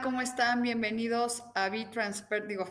¿Cómo 0.00 0.22
están? 0.22 0.62
Bienvenidos 0.62 1.42
a 1.54 1.68
B-Transfer, 1.68 2.46
digo, 2.46 2.64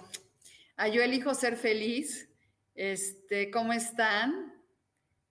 a 0.75 0.88
Yo 0.88 1.03
Elijo 1.03 1.36
Ser 1.36 1.55
Feliz. 1.55 2.27
Este, 2.73 3.52
¿cómo 3.52 3.73
están? 3.73 4.55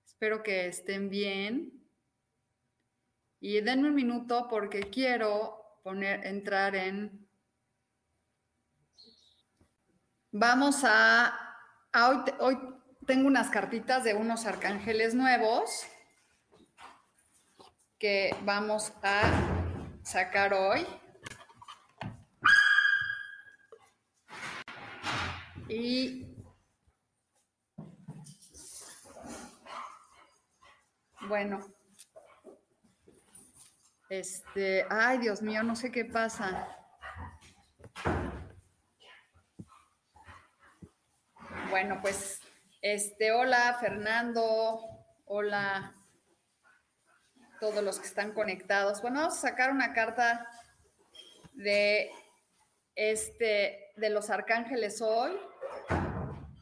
Espero 0.07 0.43
que 0.43 0.69
estén 0.69 1.11
bien. 1.11 1.83
Y 3.41 3.61
denme 3.61 3.89
un 3.89 3.95
minuto 3.97 4.47
porque 4.49 4.89
quiero 4.89 5.81
poner, 5.83 6.25
entrar 6.27 6.77
en... 6.77 7.29
Vamos 10.31 10.83
a... 10.85 11.59
hoy, 11.93 12.19
hoy 12.39 12.59
tengo 13.07 13.27
unas 13.27 13.51
cartitas 13.51 14.05
de 14.05 14.15
unos 14.15 14.47
arcángeles 14.47 15.15
nuevos 15.15 15.87
que 17.99 18.37
vamos 18.45 18.93
a 19.03 19.23
sacar 20.05 20.55
hoy. 20.55 20.87
Y 25.71 26.27
bueno, 31.29 31.65
este, 34.09 34.85
ay 34.91 35.19
Dios 35.19 35.43
mío, 35.43 35.63
no 35.63 35.77
sé 35.77 35.93
qué 35.93 36.05
pasa. 36.05 36.77
Bueno, 41.71 42.01
pues, 42.03 42.41
este, 42.83 43.31
hola 43.31 43.79
Fernando, 43.79 44.81
hola 45.27 45.95
todos 47.61 47.85
los 47.85 48.01
que 48.01 48.09
están 48.09 48.33
conectados. 48.33 49.03
Bueno, 49.03 49.21
vamos 49.21 49.39
a 49.39 49.49
sacar 49.49 49.71
una 49.71 49.93
carta 49.93 50.51
de 51.53 52.11
este 52.97 53.93
de 53.95 54.11
los 54.11 54.31
arcángeles 54.31 55.01
hoy 55.01 55.39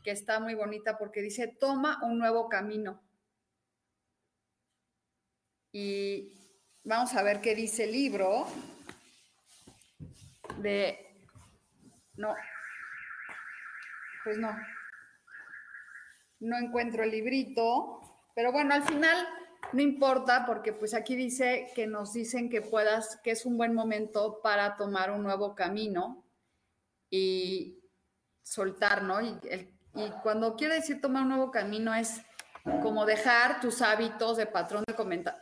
está 0.09 0.41
muy 0.41 0.55
bonita 0.55 0.98
porque 0.98 1.23
dice, 1.23 1.49
toma 1.49 2.00
un 2.03 2.19
nuevo 2.19 2.49
camino. 2.49 3.03
Y 5.72 6.33
vamos 6.84 7.15
a 7.15 7.22
ver 7.22 7.41
qué 7.41 7.55
dice 7.55 7.84
el 7.84 7.93
libro 7.93 8.47
de... 10.59 11.05
No, 12.16 12.34
pues 14.25 14.38
no. 14.38 14.56
No 16.41 16.59
encuentro 16.59 17.03
el 17.03 17.10
librito, 17.10 18.00
pero 18.34 18.53
bueno, 18.53 18.75
al 18.75 18.83
final 18.83 19.27
no 19.72 19.83
importa 19.83 20.44
porque 20.47 20.72
pues 20.72 20.94
aquí 20.94 21.15
dice 21.15 21.71
que 21.75 21.87
nos 21.87 22.12
dicen 22.12 22.49
que 22.49 22.62
puedas, 22.62 23.21
que 23.22 23.33
es 23.33 23.44
un 23.44 23.56
buen 23.56 23.75
momento 23.75 24.41
para 24.43 24.77
tomar 24.77 25.10
un 25.10 25.22
nuevo 25.22 25.54
camino 25.54 26.25
y 27.10 27.78
soltar, 28.43 29.03
¿no? 29.03 29.21
Y 29.21 29.38
el, 29.50 29.78
y 29.94 30.10
cuando 30.22 30.56
quiere 30.56 30.75
decir 30.75 31.00
tomar 31.00 31.22
un 31.22 31.31
nuevo 31.31 31.50
camino 31.50 31.94
es 31.94 32.21
como 32.82 33.06
dejar 33.06 33.60
tus 33.60 33.82
hábitos 33.82 34.37
de 34.37 34.47
patrón 34.47 34.84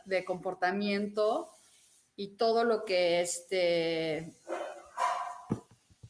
de, 0.05 0.25
comportamiento 0.25 1.49
y 2.15 2.37
todo 2.37 2.63
lo 2.63 2.85
que 2.85 3.21
este 3.21 4.33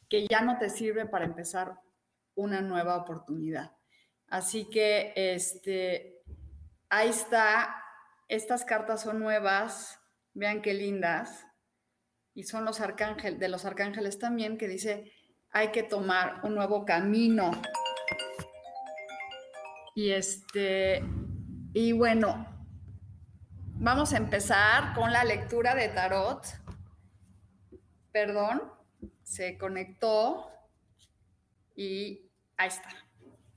que 0.10 0.28
ya 0.28 0.42
no 0.42 0.58
te 0.58 0.70
sirve 0.70 1.06
para 1.06 1.26
empezar 1.26 1.80
una 2.36 2.62
nueva 2.62 2.96
oportunidad. 2.96 3.76
Así 4.30 4.70
que 4.70 5.12
este 5.16 6.22
ahí 6.90 7.10
está, 7.10 7.84
estas 8.30 8.64
cartas 8.64 9.02
son 9.02 9.20
nuevas, 9.20 10.00
vean 10.34 10.62
qué 10.62 10.74
lindas 10.74 11.46
y 12.34 12.44
son 12.44 12.64
los 12.64 12.80
arcángeles 12.80 13.40
de 13.40 13.50
los 13.50 13.66
arcángeles 13.66 14.20
también 14.20 14.58
que 14.58 14.68
dice 14.68 15.12
hay 15.50 15.72
que 15.72 15.84
tomar 15.84 16.42
un 16.44 16.56
nuevo 16.56 16.86
camino. 16.86 17.52
Y 19.98 20.12
este, 20.12 21.04
y 21.74 21.92
bueno, 21.92 22.46
vamos 23.80 24.14
a 24.14 24.18
empezar 24.18 24.94
con 24.94 25.12
la 25.12 25.24
lectura 25.24 25.74
de 25.74 25.88
tarot. 25.88 26.46
Perdón, 28.12 28.62
se 29.24 29.58
conectó 29.58 30.52
y 31.76 32.30
ahí 32.58 32.68
está. 32.68 32.90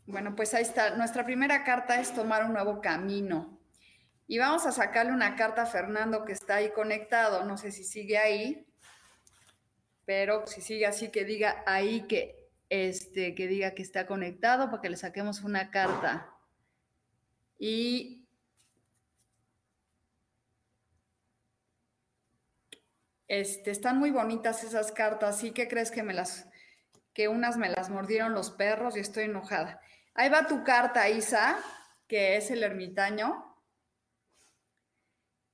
Bueno, 0.06 0.34
pues 0.34 0.54
ahí 0.54 0.62
está. 0.62 0.96
Nuestra 0.96 1.26
primera 1.26 1.62
carta 1.62 2.00
es 2.00 2.14
tomar 2.14 2.46
un 2.46 2.54
nuevo 2.54 2.80
camino. 2.80 3.60
Y 4.26 4.38
vamos 4.38 4.64
a 4.64 4.72
sacarle 4.72 5.12
una 5.12 5.36
carta 5.36 5.64
a 5.64 5.66
Fernando 5.66 6.24
que 6.24 6.32
está 6.32 6.54
ahí 6.54 6.72
conectado. 6.72 7.44
No 7.44 7.58
sé 7.58 7.70
si 7.70 7.84
sigue 7.84 8.16
ahí, 8.16 8.66
pero 10.06 10.46
si 10.46 10.62
sigue 10.62 10.86
así, 10.86 11.10
que 11.10 11.26
diga 11.26 11.62
ahí 11.66 12.06
que 12.06 12.40
este, 12.70 13.34
que 13.34 13.48
diga 13.48 13.72
que 13.72 13.82
está 13.82 14.06
conectado 14.06 14.70
para 14.70 14.80
que 14.80 14.90
le 14.90 14.96
saquemos 14.96 15.42
una 15.42 15.70
carta. 15.70 16.29
Y 17.60 18.26
este, 23.28 23.70
están 23.70 23.98
muy 23.98 24.10
bonitas 24.10 24.64
esas 24.64 24.90
cartas. 24.92 25.38
¿Sí 25.38 25.52
que 25.52 25.68
crees 25.68 25.90
que 25.90 26.02
me 26.02 26.14
las, 26.14 26.48
que 27.12 27.28
unas 27.28 27.58
me 27.58 27.68
las 27.68 27.90
mordieron 27.90 28.32
los 28.32 28.50
perros 28.50 28.96
y 28.96 29.00
estoy 29.00 29.24
enojada? 29.24 29.78
Ahí 30.14 30.30
va 30.30 30.46
tu 30.46 30.64
carta, 30.64 31.10
Isa, 31.10 31.58
que 32.08 32.38
es 32.38 32.50
el 32.50 32.62
ermitaño. 32.62 33.54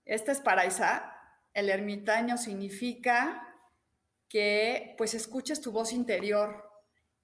Esta 0.05 0.31
es 0.31 0.41
para 0.41 0.65
Isa. 0.65 1.13
El 1.53 1.69
ermitaño 1.69 2.39
significa 2.39 3.43
que 4.29 4.95
pues 4.97 5.13
escuches 5.15 5.61
tu 5.61 5.73
voz 5.73 5.93
interior, 5.93 6.71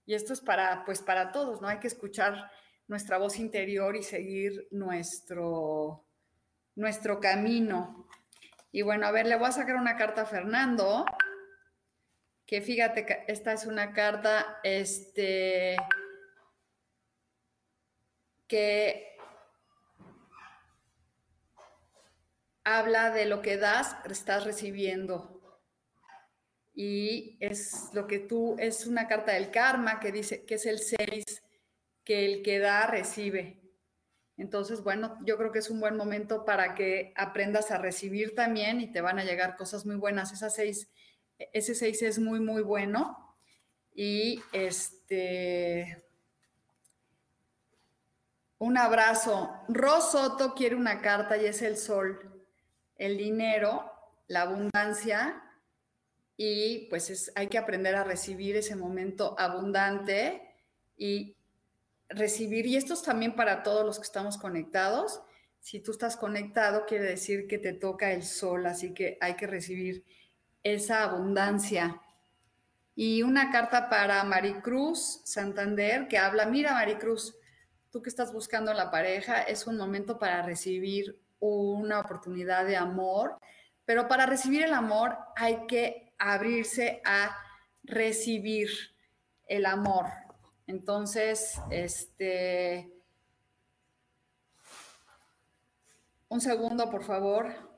y 0.06 0.15
esto 0.15 0.32
es 0.32 0.41
para, 0.41 0.84
pues 0.84 1.03
para 1.03 1.31
todos, 1.31 1.60
¿no? 1.60 1.69
Hay 1.69 1.78
que 1.78 1.87
escuchar 1.87 2.50
nuestra 2.92 3.16
voz 3.16 3.38
interior 3.38 3.97
y 3.97 4.03
seguir 4.03 4.69
nuestro, 4.70 6.04
nuestro 6.75 7.20
camino. 7.20 8.06
Y 8.70 8.82
bueno, 8.82 9.06
a 9.06 9.10
ver, 9.10 9.26
le 9.26 9.36
voy 9.36 9.48
a 9.48 9.53
sacar 9.53 9.76
una 9.76 9.97
carta 9.97 10.22
a 10.22 10.26
Fernando, 10.26 11.06
que 12.44 12.60
fíjate 12.60 13.06
que 13.06 13.24
esta 13.28 13.54
es 13.54 13.65
una 13.65 13.94
carta, 13.94 14.59
este, 14.62 15.78
que 18.47 19.16
habla 22.65 23.09
de 23.09 23.24
lo 23.24 23.41
que 23.41 23.56
das, 23.56 23.97
estás 24.04 24.44
recibiendo 24.44 25.59
y 26.74 27.39
es 27.41 27.89
lo 27.94 28.06
que 28.06 28.18
tú, 28.18 28.54
es 28.59 28.86
una 28.86 29.09
carta 29.09 29.33
del 29.33 29.50
karma 29.50 29.98
que 29.98 30.12
dice 30.12 30.44
que 30.44 30.56
es 30.56 30.66
el 30.66 30.78
6, 30.78 31.41
que 32.04 32.25
el 32.25 32.43
que 32.43 32.59
da 32.59 32.87
recibe. 32.87 33.60
Entonces, 34.37 34.83
bueno, 34.83 35.19
yo 35.25 35.37
creo 35.37 35.53
que 35.53 35.60
es 35.60 35.71
un 35.71 35.81
buen 35.81 35.97
momento 35.97 36.45
para 36.45 36.75
que 36.75 37.13
aprendas 37.16 37.71
a 37.71 37.78
recibir 37.78 38.34
también 38.34 38.81
y 38.81 38.91
te 38.91 39.01
van 39.01 39.19
a 39.19 39.25
llegar 39.25 39.57
cosas 39.57 39.87
muy 39.87 39.97
buenas. 39.97 40.33
Esa 40.33 40.51
seis, 40.51 40.89
ese 41.53 41.75
6 41.75 42.03
es 42.03 42.19
muy, 42.19 42.41
muy 42.41 42.63
bueno. 42.63 43.37
Y 43.95 44.43
este, 44.53 46.03
un 48.59 48.78
abrazo. 48.78 49.53
Rosoto 49.69 50.54
quiere 50.54 50.77
una 50.77 51.01
carta 51.01 51.37
y 51.37 51.47
es 51.47 51.63
el 51.63 51.77
sol, 51.77 52.45
el 52.97 53.19
dinero, 53.19 53.91
la 54.28 54.43
abundancia 54.43 55.43
y 56.37 56.87
pues 56.89 57.31
hay 57.34 57.49
que 57.49 57.59
aprender 57.59 57.95
a 57.95 58.04
recibir 58.04 58.57
ese 58.57 58.75
momento 58.75 59.37
abundante 59.39 60.54
y 60.97 61.37
recibir, 62.14 62.66
y 62.66 62.76
esto 62.76 62.94
es 62.94 63.03
también 63.03 63.34
para 63.34 63.62
todos 63.62 63.84
los 63.84 63.98
que 63.98 64.04
estamos 64.04 64.38
conectados, 64.38 65.22
si 65.60 65.80
tú 65.80 65.92
estás 65.92 66.16
conectado 66.16 66.86
quiere 66.86 67.04
decir 67.04 67.47
que 67.47 67.59
te 67.59 67.72
toca 67.72 68.12
el 68.12 68.24
sol, 68.24 68.66
así 68.66 68.94
que 68.94 69.16
hay 69.20 69.34
que 69.34 69.47
recibir 69.47 70.04
esa 70.62 71.04
abundancia. 71.04 72.00
Y 72.94 73.22
una 73.22 73.50
carta 73.50 73.88
para 73.88 74.22
Maricruz 74.24 75.22
Santander 75.24 76.09
que 76.09 76.18
habla, 76.18 76.47
mira 76.47 76.74
Maricruz, 76.74 77.36
tú 77.91 78.03
que 78.03 78.09
estás 78.09 78.32
buscando 78.32 78.74
la 78.74 78.91
pareja, 78.91 79.42
es 79.42 79.66
un 79.66 79.76
momento 79.76 80.18
para 80.18 80.42
recibir 80.42 81.20
una 81.38 82.00
oportunidad 82.00 82.66
de 82.66 82.76
amor, 82.76 83.38
pero 83.84 84.08
para 84.08 84.26
recibir 84.26 84.62
el 84.62 84.72
amor 84.72 85.16
hay 85.36 85.66
que 85.66 86.12
abrirse 86.18 87.03
a 87.04 87.36
recibir 87.84 88.68
el 89.47 89.66
amor. 89.66 90.06
Entonces, 90.66 91.60
este, 91.70 92.92
un 96.28 96.41
segundo, 96.41 96.91
por 96.91 97.04
favor. 97.04 97.72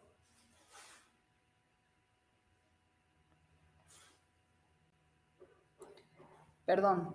Perdón. 6.64 7.14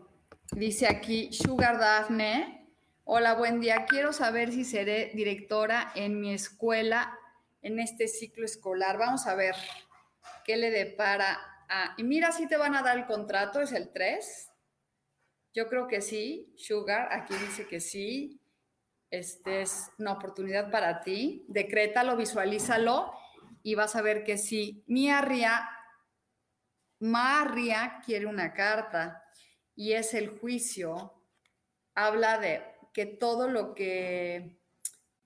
Dice 0.52 0.88
aquí 0.88 1.32
Sugar 1.32 1.80
Daphne. 1.80 2.68
Hola, 3.04 3.34
buen 3.34 3.60
día. 3.60 3.86
Quiero 3.86 4.14
saber 4.14 4.52
si 4.52 4.64
seré 4.64 5.12
directora 5.16 5.92
en 5.96 6.20
mi 6.20 6.34
escuela 6.34 7.18
en 7.62 7.80
este 7.80 8.08
ciclo 8.08 8.46
escolar. 8.46 8.98
Vamos 8.98 9.26
a 9.28 9.36
ver 9.36 9.56
qué 10.46 10.58
le 10.58 10.70
depara 10.72 11.40
a... 11.68 11.96
Y 11.98 12.04
mira, 12.04 12.32
si 12.32 12.48
te 12.48 12.58
van 12.58 12.76
a 12.76 12.84
dar 12.84 12.98
el 12.98 13.06
contrato, 13.06 13.62
es 13.62 13.72
el 13.72 13.92
3. 13.92 14.49
Yo 15.60 15.68
creo 15.68 15.90
que 15.90 16.00
sí, 16.00 16.54
Sugar, 16.56 17.10
aquí 17.12 17.34
dice 17.36 17.68
que 17.68 17.82
sí. 17.82 18.40
Este 19.12 19.62
es 19.62 19.92
una 19.98 20.14
oportunidad 20.14 20.72
para 20.72 21.02
ti. 21.02 21.44
Decrétalo, 21.50 22.16
visualízalo 22.16 23.12
y 23.62 23.76
vas 23.76 23.94
a 23.98 24.02
ver 24.02 24.24
que 24.24 24.38
sí. 24.38 24.86
Mi 24.88 25.10
Arria, 25.12 25.70
Maria 27.00 28.00
quiere 28.06 28.26
una 28.26 28.54
carta 28.54 29.22
y 29.76 29.92
es 29.92 30.14
el 30.14 30.30
juicio. 30.30 31.26
Habla 31.94 32.38
de 32.38 32.64
que 32.94 33.06
todo 33.06 33.50
lo 33.50 33.76
que, 33.76 34.62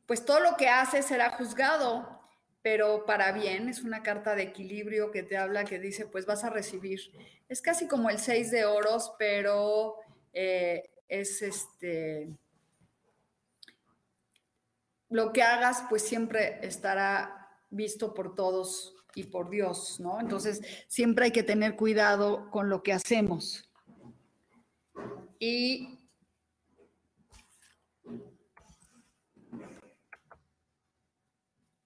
pues 0.08 0.26
todo 0.26 0.40
lo 0.40 0.58
que 0.58 0.68
hace 0.68 1.04
será 1.04 1.30
juzgado 1.30 2.24
pero 2.64 3.06
para 3.06 3.34
bien, 3.34 3.68
es 3.68 3.84
una 3.84 4.02
carta 4.04 4.36
de 4.36 4.44
equilibrio 4.44 5.12
que 5.12 5.22
te 5.22 5.36
habla, 5.36 5.66
que 5.66 5.80
dice, 5.80 6.08
pues 6.08 6.26
vas 6.26 6.46
a 6.46 6.50
recibir. 6.50 7.02
Es 7.50 7.62
casi 7.62 7.90
como 7.90 8.10
el 8.10 8.20
seis 8.20 8.52
de 8.52 8.64
oros, 8.64 9.14
pero 9.20 9.98
eh, 10.34 10.90
es 11.08 11.42
este, 11.42 12.36
lo 15.10 15.32
que 15.32 15.44
hagas, 15.44 15.86
pues 15.90 16.02
siempre 16.02 16.60
estará 16.66 17.60
visto 17.70 18.14
por 18.14 18.34
todos 18.36 18.96
y 19.16 19.26
por 19.26 19.50
Dios, 19.50 20.00
¿no? 20.00 20.20
Entonces, 20.20 20.62
siempre 20.88 21.26
hay 21.26 21.32
que 21.32 21.44
tener 21.44 21.76
cuidado 21.76 22.50
con 22.50 22.70
lo 22.70 22.82
que 22.82 22.94
hacemos. 22.94 23.70
Y 25.38 26.00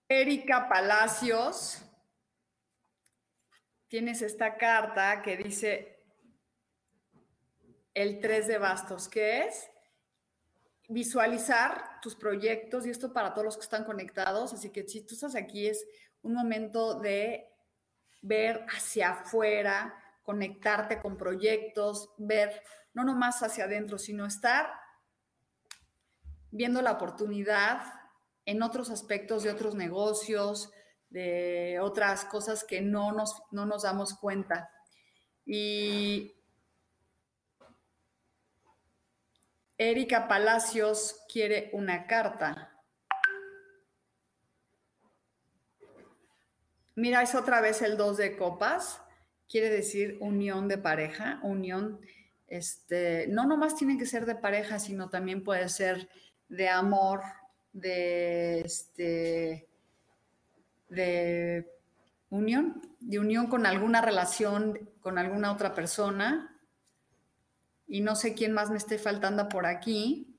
Erika 0.07 0.69
Palacios, 0.69 1.81
tienes 3.89 4.21
esta 4.21 4.57
carta 4.57 5.21
que 5.21 5.35
dice 5.35 5.96
el 7.97 8.19
3 8.19 8.47
de 8.47 8.57
bastos, 8.59 9.09
que 9.09 9.45
es 9.45 9.71
visualizar 10.87 11.99
tus 11.99 12.15
proyectos 12.15 12.85
y 12.85 12.91
esto 12.91 13.11
para 13.11 13.33
todos 13.33 13.45
los 13.45 13.57
que 13.57 13.63
están 13.63 13.85
conectados, 13.85 14.53
así 14.53 14.69
que 14.69 14.87
si 14.87 15.01
tú 15.01 15.15
estás 15.15 15.35
aquí 15.35 15.67
es 15.67 15.83
un 16.21 16.35
momento 16.35 16.99
de 16.99 17.49
ver 18.21 18.63
hacia 18.69 19.09
afuera, 19.09 19.95
conectarte 20.21 21.01
con 21.01 21.17
proyectos, 21.17 22.11
ver 22.19 22.61
no 22.93 23.03
nomás 23.03 23.41
hacia 23.41 23.63
adentro, 23.63 23.97
sino 23.97 24.27
estar 24.27 24.69
viendo 26.51 26.83
la 26.83 26.91
oportunidad 26.91 27.81
en 28.45 28.61
otros 28.61 28.91
aspectos 28.91 29.41
de 29.41 29.49
otros 29.49 29.73
negocios, 29.73 30.71
de 31.09 31.79
otras 31.81 32.25
cosas 32.25 32.63
que 32.63 32.79
no 32.79 33.11
nos, 33.11 33.41
no 33.49 33.65
nos 33.65 33.83
damos 33.83 34.13
cuenta. 34.13 34.69
Y 35.45 36.36
Erika 39.77 40.27
Palacios 40.27 41.23
quiere 41.31 41.69
una 41.73 42.07
carta. 42.07 42.73
Mira, 46.95 47.21
es 47.21 47.35
otra 47.35 47.61
vez 47.61 47.83
el 47.83 47.95
2 47.95 48.17
de 48.17 48.37
copas. 48.37 49.01
Quiere 49.47 49.69
decir 49.69 50.17
unión 50.19 50.67
de 50.67 50.79
pareja, 50.79 51.39
unión, 51.43 52.01
este, 52.47 53.27
no 53.27 53.45
nomás 53.45 53.75
tiene 53.75 53.97
que 53.97 54.05
ser 54.05 54.25
de 54.25 54.35
pareja, 54.35 54.79
sino 54.79 55.09
también 55.09 55.43
puede 55.43 55.69
ser 55.69 56.09
de 56.49 56.69
amor, 56.69 57.21
de, 57.71 58.61
este, 58.61 59.67
de 60.89 61.71
unión, 62.29 62.81
de 62.99 63.19
unión 63.19 63.47
con 63.47 63.65
alguna 63.65 64.01
relación 64.01 64.89
con 65.01 65.17
alguna 65.17 65.51
otra 65.51 65.73
persona. 65.73 66.56
Y 67.87 68.01
no 68.01 68.15
sé 68.15 68.33
quién 68.33 68.51
más 68.53 68.69
me 68.69 68.77
esté 68.77 68.99
faltando 68.99 69.47
por 69.47 69.65
aquí. 69.65 70.37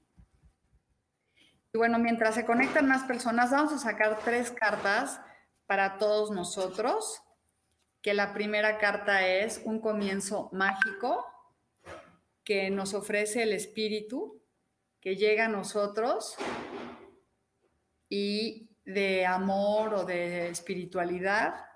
Y 1.72 1.78
bueno, 1.78 1.98
mientras 1.98 2.34
se 2.34 2.44
conectan 2.44 2.86
más 2.86 3.04
personas, 3.04 3.50
vamos 3.50 3.72
a 3.72 3.78
sacar 3.78 4.18
tres 4.24 4.50
cartas 4.50 5.20
para 5.66 5.98
todos 5.98 6.30
nosotros. 6.30 7.22
Que 8.02 8.14
la 8.14 8.32
primera 8.32 8.78
carta 8.78 9.26
es 9.26 9.60
un 9.64 9.80
comienzo 9.80 10.50
mágico 10.52 11.26
que 12.44 12.70
nos 12.70 12.94
ofrece 12.94 13.42
el 13.42 13.52
espíritu, 13.52 14.42
que 15.00 15.16
llega 15.16 15.46
a 15.46 15.48
nosotros 15.48 16.36
y 18.08 18.70
de 18.84 19.26
amor 19.26 19.92
o 19.92 20.04
de 20.04 20.48
espiritualidad. 20.48 21.67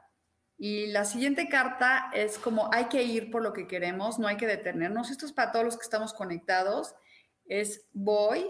Y 0.64 0.86
la 0.86 1.04
siguiente 1.04 1.48
carta 1.48 2.08
es 2.14 2.38
como 2.38 2.72
hay 2.72 2.84
que 2.84 3.02
ir 3.02 3.32
por 3.32 3.42
lo 3.42 3.52
que 3.52 3.66
queremos, 3.66 4.20
no 4.20 4.28
hay 4.28 4.36
que 4.36 4.46
detenernos. 4.46 5.10
Esto 5.10 5.26
es 5.26 5.32
para 5.32 5.50
todos 5.50 5.64
los 5.64 5.76
que 5.76 5.82
estamos 5.82 6.14
conectados. 6.14 6.94
Es 7.46 7.88
voy 7.92 8.48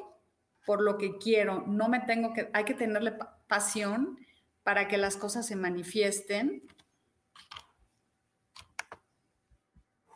por 0.66 0.82
lo 0.82 0.98
que 0.98 1.16
quiero, 1.16 1.64
no 1.66 1.88
me 1.88 2.00
tengo 2.00 2.34
que, 2.34 2.50
hay 2.52 2.64
que 2.64 2.74
tenerle 2.74 3.16
pasión 3.48 4.18
para 4.62 4.88
que 4.88 4.98
las 4.98 5.16
cosas 5.16 5.46
se 5.46 5.56
manifiesten. 5.56 6.62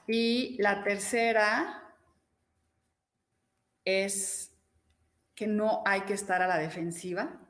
Y 0.06 0.60
la 0.60 0.84
tercera 0.84 1.96
es 3.86 4.52
que 5.34 5.46
no 5.46 5.82
hay 5.86 6.02
que 6.02 6.12
estar 6.12 6.42
a 6.42 6.46
la 6.46 6.58
defensiva, 6.58 7.40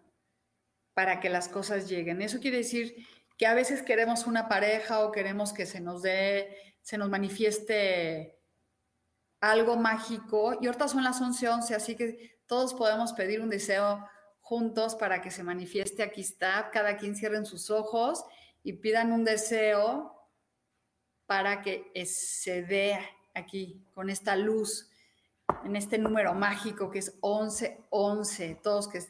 para 0.95 1.19
que 1.19 1.31
las 1.31 1.49
cosas 1.49 1.89
lleguen. 1.89 2.23
Eso 2.23 2.39
quiere 2.39 2.59
decir 2.59 3.05
que 3.37 3.47
a 3.47 3.55
veces 3.55 3.83
queremos 3.83 4.27
una 4.27 4.49
pareja 4.49 5.01
o 5.01 5.13
queremos 5.13 5.53
que 5.53 5.67
se 5.67 5.81
nos 5.81 6.03
dé, 6.03 6.75
se 6.81 6.99
nos 6.99 7.11
manifieste 7.11 8.39
algo 9.41 9.77
mágico. 9.77 10.59
Y 10.61 10.67
ahorita 10.67 10.89
son 10.89 11.05
las 11.05 11.21
11:11, 11.21 11.49
11, 11.49 11.75
así 11.75 11.97
que 11.97 12.41
todos 12.47 12.75
podemos 12.75 13.13
pedir 13.13 13.41
un 13.41 13.51
deseo 13.51 14.07
juntos 14.41 14.95
para 14.95 15.21
que 15.21 15.31
se 15.31 15.43
manifieste. 15.43 16.03
Aquí 16.03 16.21
está, 16.21 16.71
cada 16.71 16.97
quien 16.97 17.17
cierren 17.17 17.45
sus 17.45 17.71
ojos 17.71 18.25
y 18.63 18.75
pidan 18.75 19.13
un 19.13 19.25
deseo 19.25 20.13
para 21.27 21.63
que 21.63 21.91
se 22.07 22.63
dé 22.63 22.99
aquí 23.35 23.85
con 23.93 24.09
esta 24.09 24.37
luz, 24.37 24.89
en 25.65 25.77
este 25.77 25.99
número 25.99 26.35
mágico 26.35 26.91
que 26.91 27.01
es 27.01 27.17
11, 27.21 27.85
11, 27.91 28.61
todos 28.63 28.89
que 28.89 29.01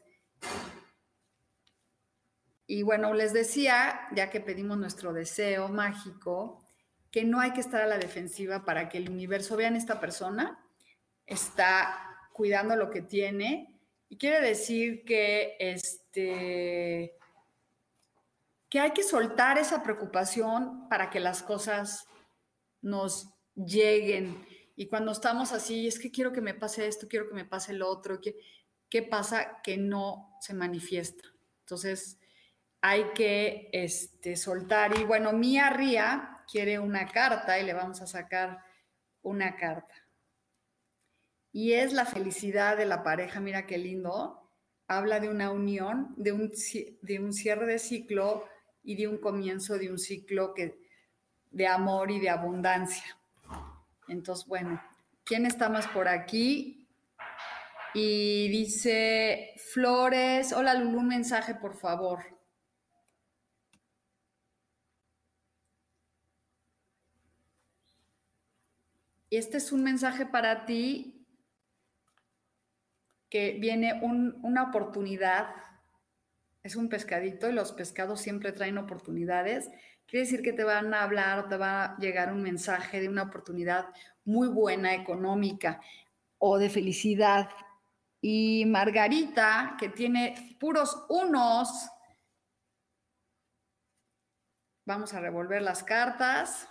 y 2.67 2.83
bueno, 2.83 3.15
les 3.15 3.33
decía, 3.33 4.09
ya 4.15 4.31
que 4.31 4.41
pedimos 4.41 4.77
nuestro 4.79 5.13
deseo 5.13 5.69
mágico, 5.69 6.65
que 7.11 7.25
no 7.25 7.41
hay 7.41 7.53
que 7.53 7.61
estar 7.61 7.81
a 7.81 7.87
la 7.87 7.99
defensiva 7.99 8.65
para 8.65 8.89
que 8.89 8.99
el 8.99 9.09
universo 9.09 9.57
vean 9.57 9.77
esta 9.77 10.01
persona, 10.01 10.59
está 11.25 12.29
cuidando 12.33 12.77
lo 12.77 12.91
que 12.91 13.03
tiene 13.03 13.81
y 14.09 14.19
quiere 14.19 14.41
decir 14.41 15.05
que 15.05 15.57
este 15.59 17.17
que 18.69 18.81
hay 18.81 18.91
que 18.91 19.05
soltar 19.05 19.59
esa 19.59 19.83
preocupación 19.83 20.89
para 20.89 21.09
que 21.09 21.21
las 21.21 21.43
cosas 21.43 22.05
nos 22.83 23.31
lleguen. 23.55 24.45
Y 24.75 24.89
cuando 24.89 25.13
estamos 25.13 25.53
así, 25.53 25.87
es 25.87 25.99
que 26.01 26.11
quiero 26.11 26.33
que 26.33 26.41
me 26.41 26.53
pase 26.53 26.87
esto, 26.87 27.07
quiero 27.09 27.29
que 27.29 27.35
me 27.35 27.45
pase 27.45 27.73
lo 27.73 27.89
otro, 27.89 28.21
¿qué, 28.21 28.37
qué 28.91 29.03
pasa? 29.03 29.61
Que 29.63 29.77
no 29.77 30.37
se 30.41 30.53
manifiesta. 30.53 31.23
Entonces, 31.61 32.19
hay 32.89 33.11
que 33.15 33.69
este, 33.73 34.37
soltar. 34.37 34.97
Y 34.97 35.03
bueno, 35.03 35.33
Mía 35.33 35.71
Ría 35.71 36.39
quiere 36.49 36.79
una 36.79 37.09
carta 37.09 37.59
y 37.59 37.67
le 37.67 37.75
vamos 37.75 38.01
a 38.01 38.07
sacar 38.07 38.63
una 39.23 39.57
carta. 39.57 39.95
Y 41.51 41.73
es 41.73 41.93
la 41.93 42.07
felicidad 42.07 42.77
de 42.77 42.87
la 42.87 43.03
pareja, 43.03 43.41
mira 43.41 43.67
qué 43.67 43.77
lindo. 43.77 44.53
Habla 44.87 45.19
de 45.19 45.29
una 45.29 45.51
unión, 45.51 46.15
de 46.17 46.31
un, 46.31 46.53
cierre 47.33 47.67
de 47.67 47.81
ciclo 47.81 48.45
y 48.85 48.95
de 48.95 49.09
un 49.09 49.19
comienzo 49.19 49.79
de 49.79 49.91
un 49.91 49.99
ciclo 49.99 50.55
que, 50.55 50.79
de 51.51 51.67
amor 51.67 52.13
y 52.13 52.21
de 52.21 52.31
abundancia. 52.31 53.19
Entonces, 54.07 54.47
bueno, 54.47 54.81
¿quién 55.25 55.45
está 55.45 55.69
más 55.69 55.89
por 55.89 56.07
aquí? 56.07 56.87
Y 57.95 58.49
dice 58.49 59.55
Flores, 59.73 60.53
hola 60.53 60.75
Lulu, 60.75 60.99
un 61.01 61.09
mensaje 61.09 61.57
por 61.57 61.75
favor. 61.75 62.37
Y 69.07 69.15
este 69.31 69.57
es 69.57 69.73
un 69.73 69.83
mensaje 69.83 70.27
para 70.27 70.65
ti 70.67 71.27
que 73.29 73.59
viene 73.61 74.01
una 74.03 74.63
oportunidad. 74.63 75.49
Es 76.63 76.77
un 76.77 76.89
pescadito 76.89 77.49
y 77.49 77.53
los 77.53 77.73
pescados 77.73 78.21
siempre 78.21 78.53
traen 78.53 78.79
oportunidades. 78.79 79.71
Quiere 80.07 80.25
decir 80.25 80.43
que 80.43 80.53
te 80.53 80.65
van 80.65 80.95
a 80.95 81.03
hablar 81.03 81.41
o 81.41 81.49
te 81.49 81.57
va 81.57 81.85
a 81.85 81.99
llegar 81.99 82.33
un 82.33 82.43
mensaje 82.43 83.01
de 83.01 83.09
una 83.09 83.25
oportunidad 83.25 83.87
muy 84.25 84.49
buena, 84.49 84.95
económica 84.95 85.81
o 86.39 86.59
de 86.59 86.71
felicidad. 86.71 87.49
Y 88.21 88.65
Margarita, 88.67 89.77
que 89.79 89.89
tiene 89.89 90.57
puros 90.61 91.05
unos, 91.09 91.89
vamos 94.85 95.13
a 95.15 95.21
revolver 95.21 95.63
las 95.63 95.83
cartas. 95.83 96.69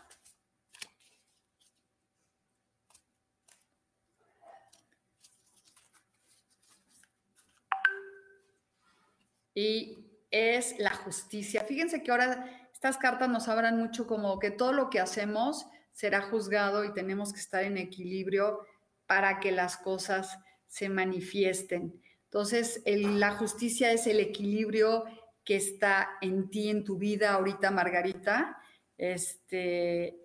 Y 9.55 10.05
es 10.29 10.77
la 10.77 10.93
justicia. 10.93 11.63
Fíjense 11.63 12.03
que 12.03 12.11
ahora 12.11 12.67
estas 12.73 12.97
cartas 12.97 13.29
nos 13.29 13.47
hablan 13.47 13.77
mucho 13.77 14.05
como 14.05 14.37
que 14.37 14.51
todo 14.51 14.73
lo 14.73 14.91
que 14.91 14.99
hacemos 14.99 15.65
será 15.93 16.21
juzgado 16.21 16.83
y 16.83 16.93
tenemos 16.93 17.33
que 17.33 17.39
estar 17.39 17.63
en 17.63 17.77
equilibrio 17.77 18.67
para 19.07 19.39
que 19.39 19.51
las 19.51 19.77
cosas 19.77 20.37
se 20.67 20.89
manifiesten. 20.89 22.01
Entonces, 22.25 22.81
la 22.85 23.31
justicia 23.31 23.93
es 23.93 24.07
el 24.07 24.19
equilibrio 24.19 25.05
que 25.45 25.55
está 25.55 26.17
en 26.21 26.49
ti, 26.49 26.69
en 26.69 26.83
tu 26.83 26.97
vida 26.97 27.33
ahorita, 27.33 27.71
Margarita. 27.71 28.57
Este, 28.97 30.19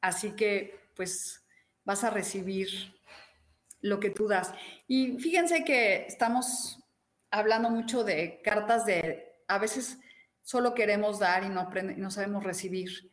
así 0.00 0.36
que, 0.36 0.78
pues, 0.94 1.44
vas 1.84 2.04
a 2.04 2.10
recibir 2.10 2.68
lo 3.80 3.98
que 3.98 4.10
tú 4.10 4.28
das. 4.28 4.52
Y 4.86 5.18
fíjense 5.18 5.64
que 5.64 6.06
estamos 6.06 6.79
hablando 7.30 7.70
mucho 7.70 8.04
de 8.04 8.40
cartas 8.42 8.86
de, 8.86 9.36
a 9.48 9.58
veces 9.58 9.98
solo 10.42 10.74
queremos 10.74 11.18
dar 11.18 11.44
y 11.44 11.48
no, 11.48 11.70
no 11.96 12.10
sabemos 12.10 12.44
recibir. 12.44 13.10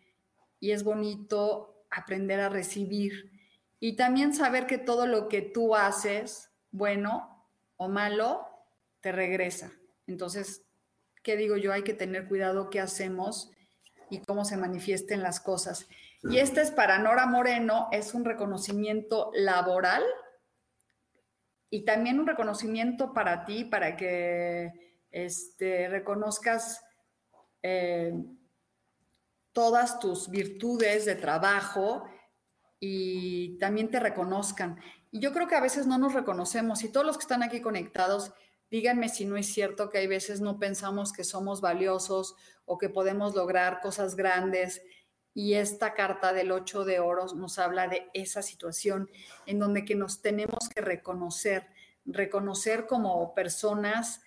Y 0.59 0.71
es 0.71 0.83
bonito 0.83 1.85
aprender 1.89 2.39
a 2.39 2.49
recibir. 2.49 3.31
Y 3.79 3.95
también 3.95 4.33
saber 4.33 4.65
que 4.65 4.77
todo 4.77 5.05
lo 5.05 5.27
que 5.27 5.41
tú 5.41 5.75
haces, 5.75 6.49
bueno 6.71 7.45
o 7.75 7.89
malo, 7.89 8.47
te 9.01 9.11
regresa. 9.11 9.71
Entonces, 10.07 10.63
¿qué 11.21 11.37
digo 11.37 11.57
yo? 11.57 11.73
Hay 11.73 11.83
que 11.83 11.93
tener 11.93 12.27
cuidado 12.27 12.69
qué 12.69 12.79
hacemos 12.79 13.51
y 14.09 14.19
cómo 14.19 14.45
se 14.45 14.57
manifiesten 14.57 15.21
las 15.21 15.39
cosas. 15.39 15.87
Y 16.23 16.39
este 16.39 16.61
es 16.61 16.71
para 16.71 16.97
Nora 16.97 17.27
Moreno, 17.27 17.89
es 17.91 18.13
un 18.13 18.25
reconocimiento 18.25 19.31
laboral 19.35 20.03
y 21.69 21.83
también 21.83 22.19
un 22.19 22.27
reconocimiento 22.27 23.13
para 23.13 23.45
ti, 23.45 23.65
para 23.65 23.95
que 23.97 24.71
este, 25.11 25.89
reconozcas 25.89 26.81
eh, 27.61 28.13
todas 29.51 29.99
tus 29.99 30.29
virtudes 30.29 31.05
de 31.05 31.15
trabajo 31.15 32.05
y 32.79 33.57
también 33.57 33.89
te 33.89 33.99
reconozcan. 33.99 34.79
Y 35.11 35.19
yo 35.19 35.33
creo 35.33 35.47
que 35.47 35.55
a 35.55 35.61
veces 35.61 35.87
no 35.87 35.97
nos 35.97 36.13
reconocemos 36.13 36.83
y 36.83 36.89
todos 36.91 37.05
los 37.05 37.17
que 37.17 37.23
están 37.23 37.43
aquí 37.43 37.61
conectados, 37.61 38.33
díganme 38.69 39.09
si 39.09 39.25
no 39.25 39.35
es 39.35 39.47
cierto 39.47 39.89
que 39.89 39.97
hay 39.97 40.07
veces 40.07 40.41
no 40.41 40.59
pensamos 40.59 41.11
que 41.11 41.23
somos 41.23 41.59
valiosos 41.61 42.35
o 42.65 42.77
que 42.77 42.89
podemos 42.89 43.33
lograr 43.33 43.81
cosas 43.81 44.15
grandes 44.15 44.81
y 45.37 45.53
esta 45.53 45.93
carta 45.93 46.33
del 46.33 46.51
8 46.51 46.83
de 46.83 46.99
oros 46.99 47.35
nos 47.35 47.59
habla 47.59 47.87
de 47.87 48.09
esa 48.15 48.41
situación 48.41 49.07
en 49.45 49.59
donde 49.59 49.85
que 49.85 49.93
nos 49.93 50.23
tenemos 50.23 50.67
que 50.67 50.81
reconocer, 50.81 51.67
reconocer 52.05 52.87
como 52.87 53.35
personas 53.35 54.23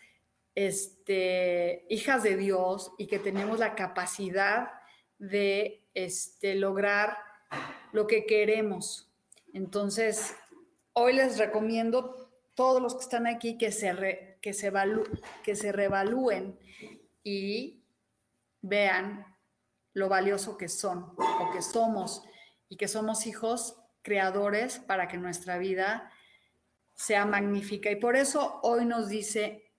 este, 0.55 1.85
hijas 1.89 2.23
de 2.23 2.37
Dios 2.37 2.93
y 2.97 3.09
que 3.09 3.19
tenemos 3.19 3.59
la 3.59 3.75
capacidad 3.75 4.71
de 5.19 5.85
este, 5.95 6.55
lograr 6.55 7.17
lo 7.91 8.07
que 8.07 8.25
queremos. 8.25 9.11
Entonces, 9.53 10.37
hoy 10.93 11.15
les 11.15 11.39
recomiendo 11.39 12.31
todos 12.55 12.81
los 12.81 12.95
que 12.95 13.03
están 13.03 13.27
aquí 13.27 13.59
que 13.59 13.73
se, 13.73 14.39
que 14.41 14.53
se, 14.53 14.73
que 15.43 15.57
se 15.57 15.73
revalúen 15.73 16.57
y 17.25 17.83
vean 18.63 19.27
lo 19.93 20.09
valioso 20.09 20.57
que 20.57 20.69
son 20.69 21.15
o 21.17 21.51
que 21.53 21.63
somos 21.63 22.23
y 22.69 22.77
que 22.77 22.89
somos 22.89 23.27
hijos 23.27 23.77
creadores 24.03 24.79
para 24.79 25.09
que 25.09 25.19
nuestra 25.19 25.59
vida 25.59 26.11
sea 26.95 27.25
magnífica. 27.27 27.91
Y 27.91 27.97
por 27.97 28.17
eso 28.17 28.61
hoy 28.63 28.85
nos 28.85 29.09
dice 29.09 29.73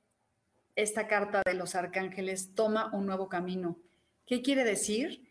esta 0.75 1.07
carta 1.07 1.41
de 1.45 1.53
los 1.53 1.75
arcángeles, 1.75 2.53
toma 2.55 2.89
un 2.93 3.05
nuevo 3.05 3.29
camino. 3.29 3.77
¿Qué 4.25 4.41
quiere 4.41 4.63
decir? 4.63 5.29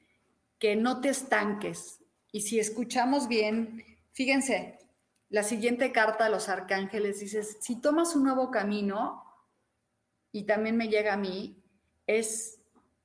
Que 0.58 0.76
no 0.76 1.00
te 1.00 1.08
estanques. 1.08 2.02
Y 2.32 2.42
si 2.42 2.58
escuchamos 2.58 3.28
bien, 3.28 3.84
fíjense, 4.12 4.78
la 5.28 5.42
siguiente 5.42 5.92
carta 5.92 6.24
de 6.24 6.30
los 6.30 6.48
arcángeles 6.48 7.20
dice, 7.20 7.42
si 7.42 7.80
tomas 7.80 8.14
un 8.14 8.24
nuevo 8.24 8.50
camino, 8.50 9.24
y 10.32 10.44
también 10.44 10.76
me 10.76 10.88
llega 10.88 11.14
a 11.14 11.16
mí, 11.16 11.62
es 12.06 12.59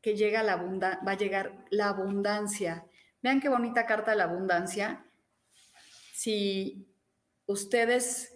que 0.06 0.16
llega 0.16 0.44
la 0.44 0.58
va 0.58 1.12
a 1.14 1.18
llegar 1.18 1.66
la 1.72 1.90
abundancia. 1.90 2.86
Vean 3.24 3.42
qué 3.42 3.50
bonita 3.50 3.88
carta 3.88 4.14
la 4.14 4.26
abundancia. 4.26 5.04
Si 6.14 6.88
ustedes, 7.48 8.32